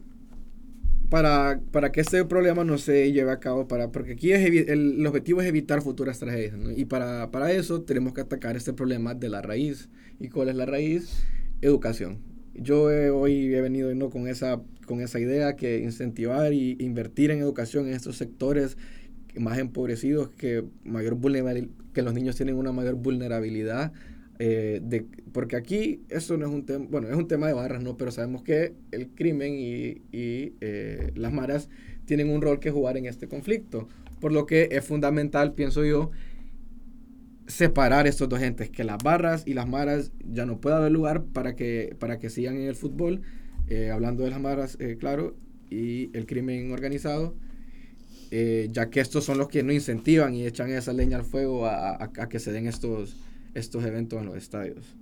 para, 1.10 1.60
para 1.72 1.92
que 1.92 2.02
este 2.02 2.24
problema 2.26 2.64
no 2.64 2.78
se 2.78 3.12
lleve 3.12 3.32
a 3.32 3.40
cabo, 3.40 3.68
para, 3.68 3.92
porque 3.92 4.14
aquí 4.14 4.32
es 4.32 4.46
el, 4.70 5.06
objetivo 5.06 5.42
es 5.42 5.48
evitar 5.48 5.82
futuras 5.82 6.20
tragedias, 6.20 6.56
y 6.76 6.86
para, 6.86 7.32
para 7.32 7.52
eso 7.52 7.82
tenemos 7.82 8.14
que 8.14 8.22
atacar 8.22 8.56
este 8.56 8.74
problema 8.74 9.14
de 9.14 9.30
la 9.30 9.42
raíz. 9.42 9.90
¿Y 10.20 10.30
cuál 10.30 10.50
es 10.50 10.56
la 10.56 10.66
raíz? 10.66 11.24
Educación. 11.62 12.20
Yo 12.54 12.84
hoy 13.18 13.54
he 13.54 13.62
venido 13.62 13.94
¿no? 13.96 14.10
con, 14.10 14.28
esa, 14.28 14.62
con 14.86 15.02
esa 15.02 15.20
idea 15.20 15.56
que 15.56 15.80
incentivar 15.80 16.52
y 16.54 16.76
invertir 16.80 17.32
en 17.32 17.40
educación 17.40 17.88
en 17.88 17.94
estos 17.94 18.18
sectores 18.18 18.78
más 19.36 19.58
empobrecidos, 19.60 20.30
que, 20.30 20.66
mayor 20.84 21.16
vulnerabil- 21.16 21.70
que 21.94 22.02
los 22.02 22.14
niños 22.14 22.36
tienen 22.36 22.56
una 22.56 22.72
mayor 22.72 22.96
vulnerabilidad. 22.96 23.92
eh, 24.40 24.80
de, 24.82 25.06
porque 25.34 25.58
aquí 25.58 26.02
eso 26.10 26.38
no 26.38 26.48
es 26.48 26.54
un 26.54 26.66
tema, 26.66 26.86
bueno, 26.90 27.10
es 27.10 27.16
un 27.16 27.28
tema 27.28 27.48
de 27.48 27.54
barras, 27.54 27.84
¿no? 27.84 27.98
Pero 27.98 28.12
sabemos 28.12 28.42
que 28.42 28.74
el 28.92 29.10
crimen 29.10 29.54
y, 29.56 30.02
y, 30.12 30.54
eh, 30.62 31.12
las 31.16 31.34
maras 31.34 31.70
tienen 32.06 32.30
un 32.30 32.42
rol 32.42 32.60
que 32.60 32.72
jugar 32.72 32.98
en 32.98 33.06
este 33.06 33.28
conflicto. 33.28 33.90
Por 34.22 34.32
lo 34.32 34.46
que 34.46 34.70
es 34.72 34.86
fundamental, 34.86 35.54
pienso 35.54 35.84
yo, 35.86 36.12
separar 37.48 38.08
estos 38.08 38.30
dos 38.30 38.42
entes, 38.42 38.70
que 38.70 38.84
las 38.84 38.98
barras 39.04 39.44
y 39.46 39.54
las 39.54 39.68
maras 39.68 40.12
ya 40.24 40.46
no 40.46 40.62
pueda 40.62 40.78
haber 40.78 40.92
lugar 40.92 41.24
para 41.26 41.56
que, 41.56 41.96
para 42.00 42.20
que 42.20 42.30
sigan 42.30 42.56
en 42.58 42.68
el 42.68 42.76
fútbol, 42.76 43.22
eh, 43.68 43.92
hablando 43.92 44.24
de 44.24 44.30
las 44.30 44.40
maras, 44.40 44.78
claro, 45.00 45.36
y 45.70 46.16
el 46.18 46.26
crimen 46.26 46.72
organizado, 46.72 47.36
eh, 48.32 48.70
ya 48.72 48.90
que 48.90 49.00
estos 49.00 49.24
son 49.26 49.38
los 49.38 49.48
que 49.50 49.64
no 49.64 49.72
incentivan 49.74 50.34
y 50.36 50.46
echan 50.46 50.72
esa 50.72 50.94
leña 50.94 51.18
al 51.18 51.24
fuego 51.26 51.66
a, 51.66 51.90
a- 51.96 52.12
a 52.18 52.30
que 52.30 52.40
se 52.40 52.52
den 52.52 52.68
estos, 52.68 53.16
estos 53.54 53.84
eventos 53.86 54.20
en 54.20 54.26
los 54.28 54.36
estadios. 54.38 54.96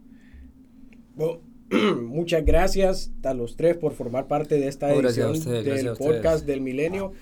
Bueno, 1.15 1.39
muchas 2.01 2.45
gracias 2.45 3.11
a 3.23 3.33
los 3.33 3.55
tres 3.57 3.75
por 3.77 3.93
formar 3.93 4.27
parte 4.27 4.55
de 4.59 4.67
esta 4.67 4.89
No, 4.89 4.97
gracias 4.97 5.25
a 5.25 5.29
edición 5.31 5.53
del 5.63 5.87
a 5.87 5.91
ustedes. 5.93 5.97
podcast 5.97 6.45
del 6.45 6.61
milenio. 6.61 7.13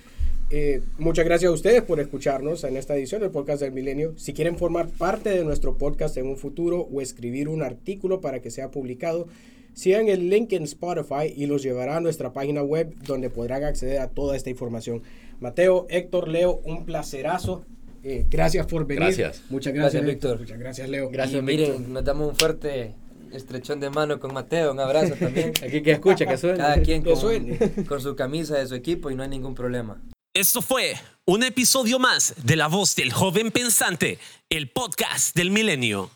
Eh, 0.52 0.82
muchas 1.00 1.26
gracias 1.26 1.50
a 1.50 1.54
ustedes 1.54 1.82
por 1.82 2.00
escucharnos 2.00 2.64
en 2.66 2.78
esta 2.78 2.96
edición 2.96 3.22
del 3.22 3.32
podcast 3.32 3.62
del 3.62 3.72
milenio. 3.72 4.14
Si 4.18 4.34
quieren 4.34 4.58
formar 4.58 4.90
parte 4.90 5.32
de 5.32 5.44
nuestro 5.44 5.78
podcast 5.78 6.16
en 6.18 6.28
un 6.28 6.38
futuro 6.38 6.82
o 6.82 7.02
escribir 7.02 7.48
un 7.50 7.64
artículo 7.64 8.22
para 8.22 8.42
que 8.42 8.52
sea 8.52 8.70
publicado, 8.70 9.28
sigan 9.74 10.08
el 10.08 10.30
link 10.30 10.54
en 10.54 10.62
Spotify 10.64 11.34
y 11.36 11.48
los 11.48 11.64
llevará 11.64 11.98
a 11.98 12.00
nuestra 12.00 12.32
página 12.32 12.62
web 12.62 12.94
donde 13.08 13.32
podrán 13.32 13.64
acceder 13.64 13.98
a 14.00 14.10
toda 14.10 14.36
esta 14.36 14.52
información. 14.52 15.02
Mateo, 15.40 15.86
Héctor, 15.90 16.28
Leo, 16.28 16.62
un 16.64 16.86
placerazo. 16.86 17.66
Eh, 18.04 18.26
gracias 18.30 18.68
por 18.68 18.86
venir. 18.86 19.04
Gracias. 19.04 19.42
Muchas 19.50 19.74
gracias, 19.74 20.04
Gracias, 20.04 20.06
Víctor. 20.06 20.40
Muchas 20.40 20.60
gracias, 20.60 20.90
Leo. 20.90 21.10
Gracias, 21.10 21.40
y 21.42 21.46
miren, 21.46 21.92
nos 21.92 22.04
damos 22.04 22.30
un 22.30 22.36
fuerte 22.36 22.94
estrechón 23.32 23.80
de 23.80 23.90
mano 23.90 24.20
con 24.20 24.34
Mateo, 24.34 24.72
un 24.72 24.80
abrazo 24.80 25.16
también. 25.20 25.54
Aquí 25.64 25.82
que 25.82 25.92
escucha, 25.92 26.26
que 26.26 26.38
suene. 26.38 26.58
Cada 26.58 26.82
quien 26.82 27.04
Que 27.04 27.12
con, 27.12 27.20
suene. 27.20 27.58
con 27.88 28.02
su 28.02 28.16
camisa 28.16 28.58
de 28.58 28.68
su 28.68 28.76
equipo 28.76 29.10
y 29.10 29.16
no 29.16 29.24
hay 29.24 29.30
ningún 29.30 29.56
problema. 29.56 30.02
Esto 30.34 30.62
fue 30.62 30.96
un 31.26 31.44
episodio 31.44 31.98
más 31.98 32.36
de 32.44 32.56
La 32.58 32.68
Voz 32.68 32.96
del 32.96 33.12
Joven 33.14 33.52
Pensante, 33.52 34.20
el 34.50 34.70
podcast 34.70 35.36
del 35.36 35.50
milenio. 35.50 36.12